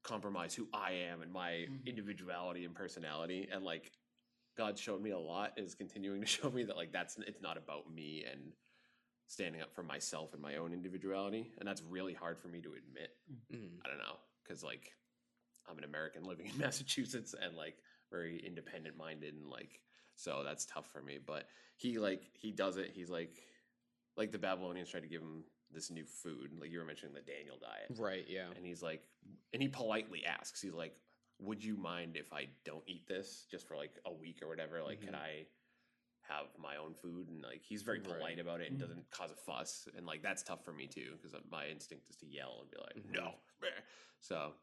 compromise 0.04 0.54
who 0.56 0.68
i 0.74 0.92
am 0.92 1.22
and 1.22 1.32
my 1.32 1.68
Mhm. 1.70 1.86
individuality 1.86 2.66
and 2.66 2.74
personality 2.76 3.48
and 3.52 3.64
like 3.64 3.92
God 4.58 4.78
showed 4.78 5.02
me 5.02 5.12
a 5.12 5.18
lot 5.18 5.54
is 5.58 5.76
continuing 5.76 6.20
to 6.22 6.28
show 6.38 6.50
me 6.52 6.64
that 6.64 6.76
like 6.76 6.92
that's 6.92 7.18
it's 7.20 7.42
not 7.42 7.58
about 7.58 7.90
me 7.92 8.24
and 8.30 8.54
standing 9.28 9.62
up 9.62 9.74
for 9.74 9.82
myself 9.84 10.34
and 10.34 10.42
my 10.42 10.58
own 10.58 10.74
individuality 10.74 11.52
and 11.58 11.68
that's 11.68 11.82
really 11.84 12.14
hard 12.14 12.38
for 12.38 12.48
me 12.50 12.62
to 12.62 12.74
admit 12.74 13.16
Mm. 13.52 13.80
i 13.86 13.88
don't 13.88 13.98
know 14.00 14.18
because 14.44 14.64
like 14.64 14.94
i'm 15.70 15.78
an 15.78 15.84
american 15.86 16.24
living 16.24 16.48
in 16.48 16.58
massachusetts 16.58 17.34
and 17.40 17.56
like 17.56 17.78
very 18.12 18.40
independent 18.46 18.98
minded 18.98 19.34
and 19.36 19.48
like 19.50 19.80
so 20.16 20.44
that's 20.44 20.66
tough 20.66 20.92
for 20.92 21.02
me 21.02 21.18
but 21.26 21.48
he 21.78 21.98
like 21.98 22.30
he 22.34 22.52
does 22.52 22.78
it 22.78 22.92
he's 22.94 23.10
like 23.10 23.42
like 24.18 24.32
the 24.32 24.38
babylonians 24.38 24.90
tried 24.90 25.04
to 25.04 25.08
give 25.08 25.22
him 25.22 25.44
this 25.74 25.90
new 25.90 26.06
food, 26.06 26.52
like 26.60 26.72
you 26.72 26.80
were 26.80 26.86
mentioning 26.86 27.14
the 27.14 27.22
Daniel 27.22 27.58
diet, 27.60 27.98
Right. 28.00 28.26
Yeah. 28.28 28.48
and 28.56 28.66
he's 28.66 28.82
like, 28.82 29.04
and 29.54 29.62
he 29.62 29.68
politely 29.68 30.26
asks, 30.26 30.62
he's 30.62 30.74
like, 30.74 30.96
"Would 31.40 31.64
you 31.64 31.76
mind 31.78 32.18
if 32.18 32.32
I 32.34 32.50
don't 32.66 32.84
eat 32.88 33.08
this 33.08 33.46
just 33.50 33.68
for 33.68 33.76
like 33.76 34.00
a 34.06 34.12
week 34.14 34.42
or 34.42 34.48
whatever? 34.48 34.82
Like, 34.84 35.02
can 35.02 35.14
Mhm. 35.14 35.18
I 35.20 35.48
have 36.22 36.48
my 36.58 36.78
own 36.78 36.94
food?" 36.94 37.30
And 37.30 37.42
like 37.42 37.62
he's 37.64 37.82
very 37.84 38.00
polite 38.00 38.22
Right. 38.22 38.40
about 38.40 38.62
it 38.62 38.68
and 38.70 38.78
Mhm. 38.78 38.82
doesn't 38.82 39.10
cause 39.12 39.32
a 39.32 39.36
fuss, 39.36 39.88
and 39.96 40.06
like 40.06 40.22
that's 40.22 40.44
tough 40.44 40.64
for 40.64 40.74
me 40.74 40.88
too 40.88 41.16
because 41.22 41.34
my 41.50 41.68
instinct 41.68 42.10
is 42.10 42.16
to 42.18 42.26
yell 42.26 42.60
and 42.62 42.72
be 42.72 42.78
like, 42.78 42.96
Mhm. 42.96 43.12
"No." 43.12 43.40
So, 44.20 44.54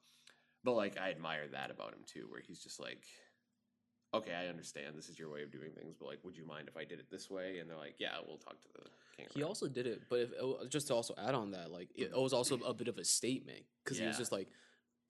but 0.65 0.73
like 0.75 0.99
I 0.99 1.11
admire 1.11 1.49
that 1.49 1.71
about 1.71 1.93
him 1.95 2.05
too, 2.05 2.29
where 2.31 2.41
he's 2.41 2.63
just 2.63 2.79
like. 2.81 3.05
Okay, 4.15 4.33
I 4.33 4.47
understand. 4.49 4.97
This 4.97 5.09
is 5.09 5.19
your 5.19 5.31
way 5.31 5.43
of 5.43 5.53
doing 5.53 5.71
things, 5.73 5.95
but 5.99 6.07
like, 6.07 6.19
would 6.25 6.37
you 6.37 6.45
mind 6.47 6.69
if 6.69 6.77
I 6.77 6.85
did 6.85 6.99
it 6.99 7.11
this 7.11 7.29
way? 7.31 7.59
And 7.59 7.69
they're 7.69 7.77
like, 7.77 7.97
"Yeah, 7.99 8.17
we'll 8.27 8.39
talk 8.39 8.61
to 8.63 8.69
the 8.75 8.85
king." 9.17 9.27
He 9.35 9.43
also 9.43 9.69
did 9.69 9.87
it, 9.87 10.03
but 10.09 10.21
if, 10.21 10.31
uh, 10.43 10.65
just 10.69 10.87
to 10.89 10.95
also 10.95 11.15
add 11.19 11.35
on 11.35 11.51
that, 11.51 11.71
like 11.71 11.91
it, 11.95 12.17
was 12.17 12.33
also 12.33 12.57
a 12.57 12.73
bit 12.73 12.89
of 12.89 12.97
a 12.97 13.05
statement 13.05 13.63
because 13.85 13.99
he 13.99 14.07
was 14.07 14.17
just 14.17 14.33
like, 14.33 14.49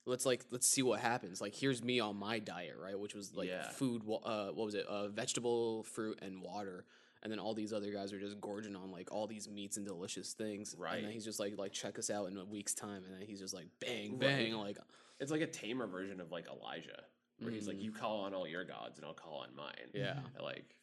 let's 0.05 0.25
like 0.25 0.45
let's 0.51 0.67
see 0.67 0.81
what 0.81 0.99
happens. 0.99 1.39
Like 1.39 1.55
here's 1.55 1.81
me 1.83 1.99
on 2.01 2.17
my 2.17 2.39
diet, 2.39 2.75
right? 2.81 2.99
Which 2.99 3.15
was 3.15 3.33
like 3.33 3.47
Yeah. 3.47 3.69
food, 3.69 4.03
uh, 4.03 4.47
what 4.47 4.65
was 4.65 4.75
it? 4.75 4.85
Uh, 4.85 5.07
vegetable, 5.07 5.83
fruit, 5.83 6.19
and 6.21 6.41
water. 6.41 6.85
And 7.21 7.31
then 7.31 7.39
all 7.39 7.53
these 7.53 7.73
other 7.73 7.91
guys 7.91 8.13
are 8.13 8.19
just 8.19 8.39
gorging 8.39 8.75
on 8.75 8.91
like 8.91 9.11
all 9.11 9.27
these 9.27 9.49
meats 9.49 9.75
and 9.77 9.85
delicious 9.85 10.33
things. 10.33 10.73
And 10.73 10.81
Right. 10.81 11.03
then 11.03 11.11
he's 11.11 11.25
just 11.25 11.39
like, 11.39 11.57
like 11.57 11.73
check 11.73 11.99
us 11.99 12.09
out 12.09 12.29
in 12.31 12.37
a 12.37 12.45
week's 12.45 12.73
time, 12.73 13.03
and 13.05 13.13
then 13.13 13.21
he's 13.27 13.39
just 13.39 13.53
like, 13.53 13.67
bang, 13.79 14.17
Right. 14.17 14.37
bang, 14.37 14.53
like 14.55 14.77
It's 15.19 15.31
like 15.31 15.41
a 15.41 15.47
tamer 15.47 15.85
version 15.87 16.21
of 16.21 16.31
like 16.31 16.47
Elijah, 16.47 17.03
where 17.39 17.51
he's 17.51 17.67
like, 17.67 17.77
Mm. 17.77 17.83
"You 17.83 17.91
call 17.91 18.21
on 18.21 18.33
all 18.33 18.47
your 18.47 18.63
gods, 18.65 18.97
and 18.97 19.05
I'll 19.05 19.13
call 19.13 19.39
on 19.47 19.55
mine." 19.55 19.89
yeah, 19.93 20.19
I 20.39 20.43
like. 20.43 20.75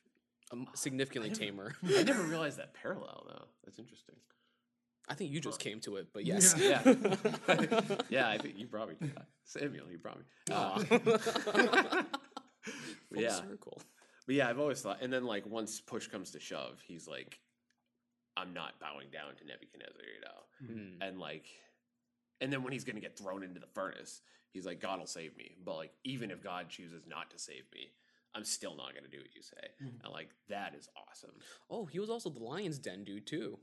um, 0.53 0.67
significantly 0.75 1.31
never- 1.31 1.41
tamer. 1.41 1.75
I 1.97 2.03
never 2.03 2.23
realized 2.35 2.59
that 2.59 2.75
parallel 2.75 3.25
though. 3.29 3.45
That's 3.65 3.79
interesting. 3.79 4.17
I 5.09 5.15
think 5.15 5.31
you 5.31 5.41
just 5.41 5.61
came 5.61 5.79
to 5.83 5.97
it, 5.97 6.09
but 6.13 6.25
yes, 6.27 6.55
Yeah, 6.59 6.83
yeah. 8.11 8.29
I 8.29 8.39
think 8.39 8.59
you 8.59 8.67
probably 8.67 8.97
did 8.97 9.15
that. 9.15 9.27
Samuel. 9.45 9.89
You 9.91 9.99
probably. 9.99 10.25
Aw. 10.51 10.83
Uh, 11.47 12.03
Full 13.13 13.23
yeah, 13.23 13.31
circle. 13.37 13.81
but 14.27 14.35
yeah, 14.35 14.49
I've 14.49 14.59
always 14.59 14.81
thought. 14.81 14.99
And 15.03 15.13
then 15.13 15.25
like 15.25 15.47
once 15.47 15.81
push 15.81 16.09
comes 16.09 16.33
to 16.33 16.41
shove, 16.41 16.81
he's 16.85 17.07
like, 17.07 17.39
"I'm 18.37 18.53
not 18.53 18.81
bowing 18.81 19.11
down 19.13 19.37
to 19.37 19.45
Nebuchadnezzar," 19.47 20.03
you 20.03 20.21
know. 20.21 20.75
Mm. 20.75 21.07
and 21.09 21.21
like 21.21 21.45
and 22.41 22.53
then 22.53 22.63
when 22.65 22.73
he's 22.73 22.83
going 22.85 22.97
to 22.97 23.03
get 23.03 23.17
thrown 23.19 23.43
into 23.45 23.61
the 23.61 23.67
furnace 23.75 24.23
he's 24.57 24.67
like 24.67 24.81
god 24.81 24.99
will 24.99 25.07
save 25.07 25.37
me 25.37 25.55
but 25.65 25.77
like 25.77 25.93
even 26.05 26.31
if 26.31 26.43
god 26.43 26.69
chooses 26.69 27.03
not 27.07 27.31
to 27.31 27.39
save 27.39 27.65
me 27.75 27.91
i'm 28.35 28.45
still 28.45 28.75
not 28.77 28.93
going 28.93 29.05
to 29.05 29.11
do 29.11 29.19
what 29.19 29.35
you 29.35 29.43
say 29.43 29.67
Mhm. 29.83 30.03
and 30.05 30.13
like 30.13 30.31
that 30.49 30.75
is 30.75 30.89
awesome 31.09 31.35
Oh, 31.71 31.85
he 31.87 31.99
was 31.99 32.09
also 32.11 32.31
the 32.31 32.41
Lion's 32.43 32.79
Den 32.79 33.05
dude 33.05 33.27
too. 33.27 33.59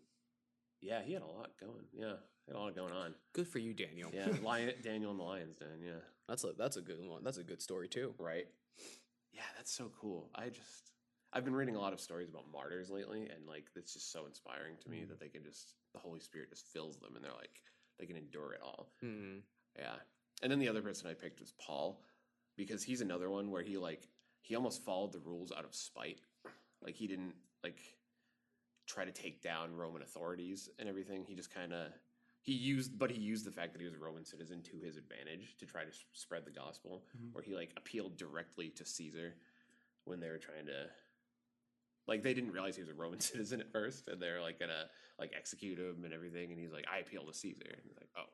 yeah 0.82 1.02
he 1.02 1.14
had 1.14 1.24
a 1.24 1.28
lot 1.28 1.52
going 1.60 1.86
yeah 1.94 2.18
he 2.46 2.52
had 2.52 2.58
a 2.58 2.60
lot 2.60 2.76
going 2.76 2.94
on 2.94 3.16
Good 3.34 3.48
for 3.48 3.60
you, 3.60 3.74
Daniel. 3.74 4.12
yeah 4.14 4.28
lion 4.44 4.74
daniel 4.84 5.12
and 5.12 5.20
the 5.20 5.24
lions 5.24 5.56
den 5.56 5.82
yeah 5.84 6.02
That's 6.28 6.44
a 6.44 6.54
that's 6.58 6.78
a 6.78 6.82
good 6.82 7.00
one. 7.06 7.24
That's 7.24 7.38
a 7.38 7.44
good 7.44 7.62
story 7.62 7.88
too. 7.88 8.14
right 8.20 8.48
yeah 9.32 9.50
that's 9.58 9.72
so 9.74 9.92
cool 10.00 10.30
i 10.36 10.50
just 10.50 10.92
i've 11.34 11.44
been 11.46 11.56
reading 11.56 11.76
a 11.76 11.80
lot 11.80 11.94
of 11.94 12.00
stories 12.00 12.30
about 12.30 12.46
martyrs 12.52 12.90
lately 12.92 13.22
and 13.34 13.48
like 13.48 13.66
it's 13.76 13.94
just 13.94 14.12
so 14.12 14.26
inspiring 14.28 14.76
to 14.84 14.90
me 14.90 15.00
Mhm. 15.00 15.10
that 15.10 15.20
they 15.20 15.30
can 15.30 15.44
just 15.44 15.74
the 15.94 16.00
holy 16.00 16.20
spirit 16.20 16.50
just 16.50 16.68
fills 16.68 16.98
them 17.00 17.16
and 17.16 17.24
they're 17.26 17.40
like 17.46 17.62
they 18.00 18.06
can 18.06 18.16
endure 18.18 18.54
it 18.54 18.62
all 18.62 18.92
Mm. 19.04 19.42
Yeah. 19.78 19.96
And 20.44 20.52
then 20.52 20.60
the 20.60 20.70
other 20.70 20.82
person 20.84 21.10
I 21.10 21.14
picked 21.14 21.40
was 21.40 21.54
Paul 21.60 22.04
because 22.58 22.84
he's 22.84 23.02
another 23.02 23.30
one 23.30 23.50
where 23.50 23.64
he 23.64 23.78
like 23.78 24.08
he 24.42 24.56
almost 24.56 24.84
followed 24.84 25.12
the 25.14 25.20
rules 25.20 25.52
out 25.58 25.64
of 25.66 25.74
spite. 25.74 26.20
Like 26.84 26.96
he 26.96 27.08
didn't 27.08 27.34
like 27.64 27.80
try 28.86 29.06
to 29.06 29.12
take 29.12 29.42
down 29.42 29.74
Roman 29.76 30.02
authorities 30.02 30.70
and 30.78 30.88
everything. 30.90 31.24
He 31.26 31.34
just 31.34 31.52
kind 31.54 31.74
of 31.74 31.88
he 32.42 32.52
used 32.54 33.00
but 33.00 33.10
he 33.10 33.22
used 33.22 33.46
the 33.46 33.52
fact 33.52 33.72
that 33.74 33.80
he 33.80 33.86
was 33.86 33.94
a 33.96 33.98
Roman 33.98 34.26
citizen 34.26 34.62
to 34.64 34.78
his 34.86 34.98
advantage 34.98 35.56
to 35.60 35.66
try 35.66 35.86
to 35.86 35.92
spread 36.12 36.44
the 36.46 36.52
gospel 36.52 37.06
Mhm. 37.18 37.34
where 37.34 37.42
he 37.44 37.56
like 37.56 37.72
appealed 37.78 38.18
directly 38.18 38.70
to 38.72 38.86
Caesar 38.86 39.36
when 40.04 40.20
they 40.20 40.30
were 40.30 40.38
trying 40.40 40.66
to 40.66 40.90
like 42.06 42.22
they 42.22 42.34
didn't 42.34 42.52
realize 42.52 42.76
he 42.76 42.82
was 42.82 42.90
a 42.90 42.94
Roman 42.94 43.20
citizen 43.32 43.62
at 43.62 43.72
first 43.72 44.10
and 44.10 44.22
they're 44.22 44.42
like 44.42 44.60
gonna 44.60 44.90
like 45.18 45.32
execute 45.34 45.80
him 45.80 46.04
and 46.04 46.14
everything 46.14 46.52
and 46.52 46.60
he's 46.60 46.74
like 46.74 46.86
I 46.94 46.98
appeal 46.98 47.26
to 47.26 47.34
Caesar 47.34 47.64
and 47.72 47.82
he's 47.82 47.96
like 47.96 48.10
oh 48.18 48.26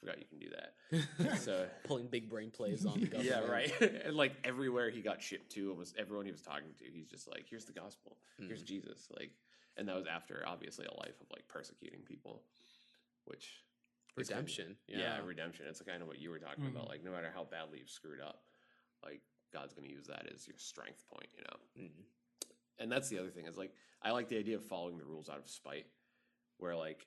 forgot 0.00 0.18
you 0.18 0.24
can 0.26 0.38
do 0.38 0.48
that 0.50 1.38
so 1.38 1.66
Pulling 1.84 2.08
big 2.08 2.28
brain 2.28 2.50
plays 2.50 2.84
on 2.86 2.98
the 3.00 3.06
government. 3.14 3.24
yeah, 3.24 3.40
right. 3.50 3.72
and 4.06 4.16
like 4.16 4.32
everywhere 4.44 4.90
he 4.90 5.02
got 5.02 5.22
shipped 5.22 5.52
to, 5.52 5.70
almost 5.70 5.94
everyone 5.98 6.24
he 6.26 6.32
was 6.32 6.40
talking 6.42 6.72
to, 6.78 6.84
he's 6.92 7.08
just 7.08 7.28
like, 7.28 7.46
"Here's 7.48 7.64
the 7.66 7.72
gospel. 7.72 8.16
Here's 8.38 8.62
Mm. 8.62 8.66
Jesus." 8.66 9.06
Like, 9.16 9.30
and 9.76 9.86
that 9.88 9.94
was 9.96 10.06
after 10.06 10.42
obviously 10.46 10.86
a 10.86 10.94
life 10.98 11.20
of 11.20 11.26
like 11.32 11.46
persecuting 11.48 12.00
people, 12.00 12.42
which 13.26 13.44
is 14.18 14.28
kind 14.28 14.40
of- 14.40 14.46
Redemption. 14.46 14.76
yeah. 14.88 14.98
Yeah. 14.98 15.18
redemption. 15.24 15.66
It's 15.68 15.80
kind 15.82 16.02
of 16.02 16.08
what 16.08 16.18
you 16.18 16.30
were 16.30 16.38
talking 16.40 16.66
about. 16.66 16.86
Mhm. 16.86 16.88
Like, 16.88 17.04
no 17.04 17.12
matter 17.12 17.30
how 17.32 17.44
badly 17.44 17.78
you've 17.78 17.90
screwed 17.90 18.20
up, 18.20 18.42
like 19.04 19.20
God's 19.52 19.74
going 19.74 19.86
to 19.88 19.94
use 19.94 20.06
that 20.08 20.26
as 20.34 20.46
your 20.48 20.56
strength 20.58 21.04
point, 21.08 21.28
you 21.36 21.42
know. 21.44 21.84
Mm. 21.86 22.04
And 22.80 22.90
that's 22.90 23.08
the 23.08 23.18
other 23.18 23.30
thing 23.30 23.46
is 23.46 23.56
like 23.56 23.72
I 24.02 24.10
like 24.10 24.28
the 24.28 24.38
idea 24.38 24.56
of 24.56 24.64
following 24.64 24.96
the 24.98 25.04
rules 25.04 25.28
out 25.28 25.38
of 25.38 25.48
spite, 25.48 25.86
where 26.58 26.74
like 26.74 27.04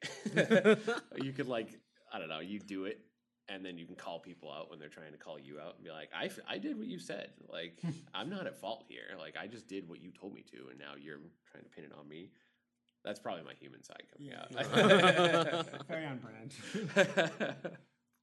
you 1.22 1.34
could 1.34 1.48
like 1.48 1.80
I 2.13 2.19
don't 2.19 2.30
know, 2.30 2.39
you 2.39 2.60
do 2.60 2.86
it, 2.86 2.99
and 3.49 3.65
then 3.65 3.78
you 3.78 3.86
can 3.86 3.95
call 3.95 4.19
people 4.19 4.52
out 4.52 4.69
when 4.69 4.80
they're 4.80 4.88
trying 4.88 5.12
to 5.12 5.17
call 5.17 5.38
you 5.39 5.60
out 5.60 5.76
and 5.76 5.84
be 5.84 5.89
like, 5.91 6.10
I, 6.17 6.26
f- 6.26 6.39
I 6.47 6.58
did 6.60 6.78
what 6.78 6.88
you 6.88 6.99
said. 6.99 7.32
Like 7.52 7.80
hmm. 7.82 7.89
I'm 8.13 8.30
not 8.30 8.47
at 8.47 8.56
fault 8.62 8.86
here. 8.88 9.17
Like 9.19 9.36
I 9.41 9.47
just 9.47 9.67
did 9.67 9.89
what 9.89 10.02
you 10.02 10.12
told 10.12 10.34
me 10.34 10.43
to, 10.52 10.69
and 10.69 10.80
now 10.80 10.93
you're 10.99 11.19
trying 11.52 11.63
to 11.63 11.69
pin 11.69 11.84
it 11.86 11.91
on 11.99 12.08
me. 12.08 12.30
That's 13.04 13.19
probably 13.19 13.43
my 13.43 13.54
human 13.60 13.84
side 13.84 14.04
coming 14.13 14.32
Yeah. 14.32 14.45
out. 15.58 15.88
Very 15.88 16.06
on 16.06 16.19
brand. 16.19 16.54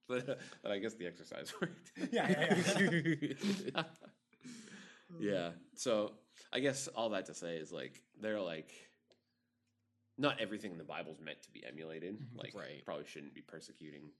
but, 0.08 0.38
but 0.62 0.72
I 0.72 0.78
guess 0.78 0.94
the 0.94 1.06
exercise 1.06 1.52
worked. 1.60 1.92
Yeah, 2.10 2.28
yeah, 2.30 2.62
yeah. 3.74 3.82
yeah. 5.18 5.50
So 5.74 6.12
I 6.52 6.60
guess 6.60 6.88
all 6.88 7.10
that 7.10 7.26
to 7.26 7.34
say 7.34 7.56
is 7.56 7.70
like 7.72 8.00
they're 8.22 8.40
like 8.40 8.70
not 10.20 10.40
everything 10.40 10.70
in 10.72 10.78
the 10.78 10.84
Bible 10.84 11.12
is 11.12 11.20
meant 11.20 11.42
to 11.42 11.50
be 11.50 11.64
emulated. 11.66 12.18
Mhm. 12.20 12.36
Like 12.36 12.54
Right. 12.54 12.84
probably 12.84 13.06
shouldn't 13.06 13.34
be 13.34 13.40
persecuting 13.40 14.10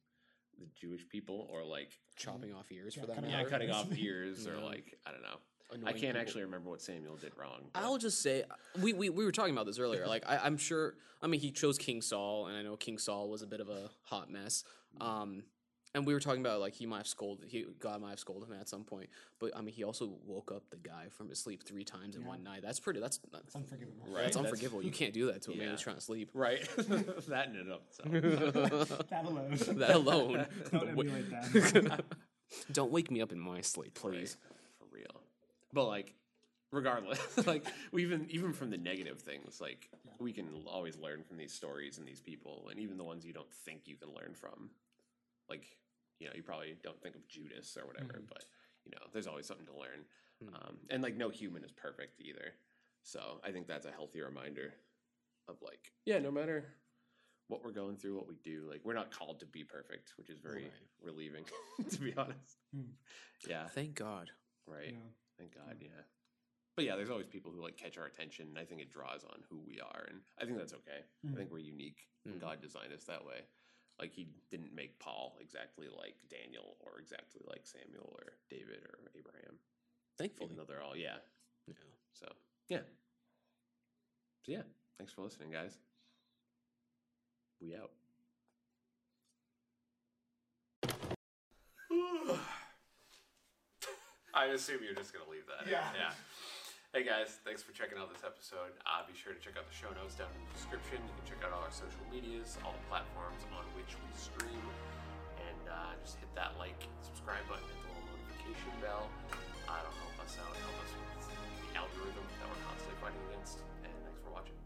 the 0.59 0.67
Jewish 0.75 1.07
people 1.09 1.47
or 1.51 1.63
like 1.65 1.99
Chopping 2.17 2.53
off 2.53 2.71
ears 2.73 2.97
Yeah, 2.97 3.03
for 3.03 3.07
that 3.09 3.15
cutting 3.17 3.31
yeah, 3.31 3.37
matter. 3.39 3.49
cutting 3.51 3.71
off 3.71 3.87
ears. 3.97 4.45
ears 4.45 4.47
or 4.47 4.57
like 4.59 4.99
I 5.07 5.13
don't 5.13 5.23
know. 5.23 5.39
I 5.73 5.93
can't 5.93 6.01
people. 6.01 6.17
actually 6.21 6.43
remember 6.43 6.69
what 6.71 6.83
Samuel 6.83 7.17
did 7.17 7.33
wrong. 7.37 7.71
but- 7.73 7.83
I'll 7.83 7.99
just 7.99 8.21
say 8.23 8.45
we, 8.81 8.93
we 8.93 9.09
we 9.11 9.25
were 9.25 9.31
talking 9.33 9.53
about 9.55 9.67
this 9.67 9.79
earlier. 9.79 10.07
Like 10.15 10.25
I, 10.29 10.39
I'm 10.39 10.57
sure. 10.57 10.97
I 11.23 11.27
mean, 11.27 11.41
he 11.41 11.51
chose 11.53 11.77
King 11.79 12.01
Saul, 12.03 12.47
and 12.47 12.57
I 12.57 12.63
know 12.63 12.77
King 12.77 12.97
Saul 12.99 13.29
was 13.29 13.43
a 13.43 13.47
bit 13.47 13.61
of 13.61 13.69
a 13.69 13.91
hot 14.05 14.31
mess. 14.31 14.65
Um, 15.01 15.45
and 15.95 16.07
we 16.07 16.15
were 16.15 16.21
talking 16.21 16.41
about 16.41 16.61
like 16.61 16.75
he 16.75 16.87
might 16.87 16.99
have 16.99 17.07
scolded. 17.07 17.49
He 17.49 17.65
God 17.81 18.01
might 18.01 18.11
have 18.11 18.19
scolded 18.19 18.49
him 18.49 18.57
at 18.61 18.69
some 18.69 18.85
point. 18.85 19.09
But 19.39 19.57
I 19.57 19.61
mean, 19.61 19.75
he 19.75 19.83
also 19.85 20.13
woke 20.27 20.53
up 20.53 20.63
the 20.71 20.77
guy 20.77 21.07
from 21.11 21.29
his 21.29 21.39
sleep 21.39 21.65
three 21.65 21.85
times 21.85 22.15
in 22.17 22.23
Yeah. 22.23 22.29
one 22.29 22.43
night. 22.45 22.63
That's 22.63 22.79
pretty. 22.81 23.01
That's 23.01 23.19
that's, 23.33 23.55
unforgivable. 23.57 24.07
Right. 24.07 24.23
that's 24.25 24.37
that's- 24.37 24.53
unforgivable. 24.53 24.83
You 24.85 24.91
can't 24.93 25.13
do 25.13 25.27
that 25.33 25.43
to 25.43 25.53
a 25.53 25.55
man 25.57 25.65
Yeah. 25.67 25.71
who's 25.73 25.81
trying 25.81 25.97
to 25.97 26.03
sleep. 26.03 26.31
right. 26.35 26.61
that 26.77 27.49
in 27.49 27.57
and 27.57 27.73
of 27.73 27.81
itself. 27.89 28.99
That 29.11 29.25
alone. 29.25 29.57
that 29.79 29.97
alone. 29.97 30.47
Don't 30.71 30.95
Wa- 30.95 31.03
emulate 31.03 31.31
that. 31.31 32.05
Don't 32.73 32.91
wake 32.93 33.11
me 33.11 33.21
up 33.21 33.33
in 33.33 33.39
my 33.39 33.61
sleep, 33.61 33.95
please. 33.95 34.37
Right, 34.49 34.59
for 34.79 34.97
real. 34.97 35.23
But 35.73 35.87
like, 35.87 36.15
regardless, 36.73 37.47
like 37.47 37.65
we 37.93 38.03
even 38.03 38.27
even 38.31 38.53
from 38.53 38.71
the 38.71 38.79
negative 38.79 39.21
things, 39.21 39.61
like 39.61 39.89
Yeah. 40.05 40.13
we 40.19 40.33
can 40.33 40.49
always 40.67 40.97
learn 40.97 41.23
from 41.25 41.37
these 41.37 41.53
stories 41.53 41.99
and 41.99 42.07
these 42.07 42.21
people, 42.21 42.69
and 42.71 42.79
even 42.81 42.97
the 42.97 43.05
ones 43.05 43.25
you 43.25 43.33
don't 43.33 43.53
think 43.65 43.83
you 43.87 43.97
can 43.97 44.09
learn 44.15 44.35
from. 44.35 44.71
Like, 45.51 45.67
you 46.21 46.27
know, 46.29 46.33
you 46.35 46.43
probably 46.43 46.77
don't 46.83 47.01
think 47.03 47.17
of 47.17 47.27
Judas 47.29 47.77
or 47.77 47.87
whatever, 47.87 48.15
Mhm. 48.21 48.29
but 48.29 48.45
you 48.85 48.93
know, 48.93 49.07
there's 49.13 49.27
always 49.27 49.45
something 49.47 49.67
to 49.67 49.77
learn. 49.77 50.07
Mhm. 50.43 50.55
Um, 50.55 50.87
and 50.89 51.03
like, 51.03 51.15
no 51.17 51.29
human 51.29 51.63
is 51.65 51.73
perfect 51.73 52.21
either. 52.21 52.55
So 53.03 53.41
I 53.45 53.51
think 53.53 53.67
that's 53.67 53.85
a 53.87 53.91
healthy 53.93 54.21
reminder 54.23 54.73
of 55.49 55.61
like, 55.61 55.93
yeah, 56.07 56.19
no 56.19 56.31
matter 56.31 56.65
what 57.49 57.63
we're 57.65 57.73
going 57.73 57.97
through, 57.97 58.17
what 58.17 58.29
we 58.29 58.37
do, 58.37 58.67
like 58.71 58.83
we're 58.85 58.95
not 58.95 59.11
called 59.11 59.41
to 59.41 59.47
be 59.47 59.65
perfect, 59.65 60.17
which 60.17 60.31
is 60.31 60.39
very 60.39 60.65
Right. 60.65 60.73
relieving, 61.03 61.45
to 61.91 61.99
be 62.01 62.15
honest. 62.17 62.57
Hmm. 62.73 62.93
Yeah, 63.47 63.69
Thank 63.69 63.97
God. 63.97 64.31
right. 64.67 64.95
Yeah. 64.95 65.11
Thank 65.37 65.55
God, 65.55 65.77
yeah. 65.83 66.05
But 66.77 66.85
yeah, 66.85 66.97
there's 66.97 67.11
always 67.11 67.27
people 67.27 67.51
who 67.53 67.61
like 67.61 67.77
catch 67.77 67.99
our 67.99 68.07
attention. 68.07 68.49
And 68.49 68.59
I 68.59 68.65
think 68.65 68.81
it 68.81 68.91
draws 68.91 69.25
on 69.25 69.43
who 69.51 69.59
we 69.59 69.81
are, 69.81 70.05
and 70.09 70.23
I 70.39 70.45
think 70.47 70.57
that's 70.59 70.73
okay. 70.75 71.05
Mm. 71.27 71.33
I 71.33 71.37
think 71.37 71.51
we're 71.51 71.59
unique, 71.59 72.09
and 72.25 72.37
Mm. 72.37 72.41
God 72.41 72.61
designed 72.63 72.93
us 72.93 73.05
that 73.05 73.25
way. 73.25 73.43
Like 74.01 74.13
He 74.15 74.29
didn't 74.51 74.75
make 74.75 74.99
Paul 74.99 75.37
exactly 75.41 75.87
like 75.95 76.17
Daniel, 76.31 76.77
or 76.81 76.99
exactly 76.99 77.43
like 77.47 77.67
Samuel, 77.67 78.17
or 78.17 78.33
David, 78.49 78.83
or 78.89 78.99
Abraham. 79.17 79.59
Thankfully. 80.17 80.47
Even 80.47 80.57
though 80.57 80.65
they're 80.65 80.83
all 80.83 80.97
yeah. 80.97 81.19
Yeah. 81.67 81.75
So 82.15 82.27
yeah. 82.69 82.79
So 84.47 84.53
yeah, 84.53 84.63
thanks 84.97 85.13
for 85.13 85.23
listening, 85.23 85.51
guys. 85.51 85.77
We 87.61 87.75
out. 87.77 87.91
I 94.33 94.47
assume 94.47 94.79
you're 94.83 94.95
just 94.95 95.13
gonna 95.13 95.29
leave 95.31 95.47
that. 95.47 95.69
Yeah. 95.71 95.85
Yeah. 95.95 96.13
Hey 96.91 97.07
guys, 97.07 97.39
thanks 97.47 97.63
for 97.63 97.71
checking 97.71 98.03
out 98.03 98.11
this 98.11 98.27
episode. 98.27 98.75
Uh, 98.83 99.07
be 99.07 99.15
sure 99.15 99.31
to 99.31 99.39
check 99.39 99.55
out 99.55 99.63
the 99.63 99.79
show 99.79 99.95
notes 99.95 100.19
down 100.19 100.27
in 100.35 100.43
the 100.43 100.51
description. 100.59 100.99
You 100.99 101.15
can 101.23 101.23
check 101.23 101.39
out 101.47 101.55
all 101.55 101.63
our 101.63 101.71
social 101.71 102.03
medias, 102.11 102.59
all 102.67 102.75
the 102.75 102.83
platforms 102.91 103.47
on 103.55 103.63
which 103.79 103.95
we 103.95 104.11
stream, 104.19 104.67
and 105.39 105.63
uh, 105.71 105.95
just 106.03 106.19
hit 106.19 106.27
that 106.35 106.59
like, 106.59 106.75
subscribe 106.99 107.47
button, 107.47 107.63
hit 107.63 107.79
the 107.79 107.95
little 107.95 108.11
notification 108.11 108.75
bell. 108.83 109.07
Uh, 109.71 109.87
it'll 109.87 109.99
help 110.03 110.19
us 110.19 110.35
out, 110.43 110.51
help 110.51 110.79
us 110.83 110.91
with 110.99 111.31
the 111.31 111.79
algorithm 111.79 112.27
that 112.43 112.47
we're 112.51 112.65
constantly 112.67 112.99
fighting 112.99 113.23
against. 113.31 113.63
And 113.87 113.95
thanks 114.03 114.19
for 114.27 114.35
watching. 114.35 114.59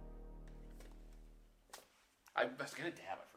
I 2.33 2.49
was 2.49 2.73
gonna 2.73 2.89
dab, 2.97 3.21
I 3.21 3.27
forgot. 3.29 3.34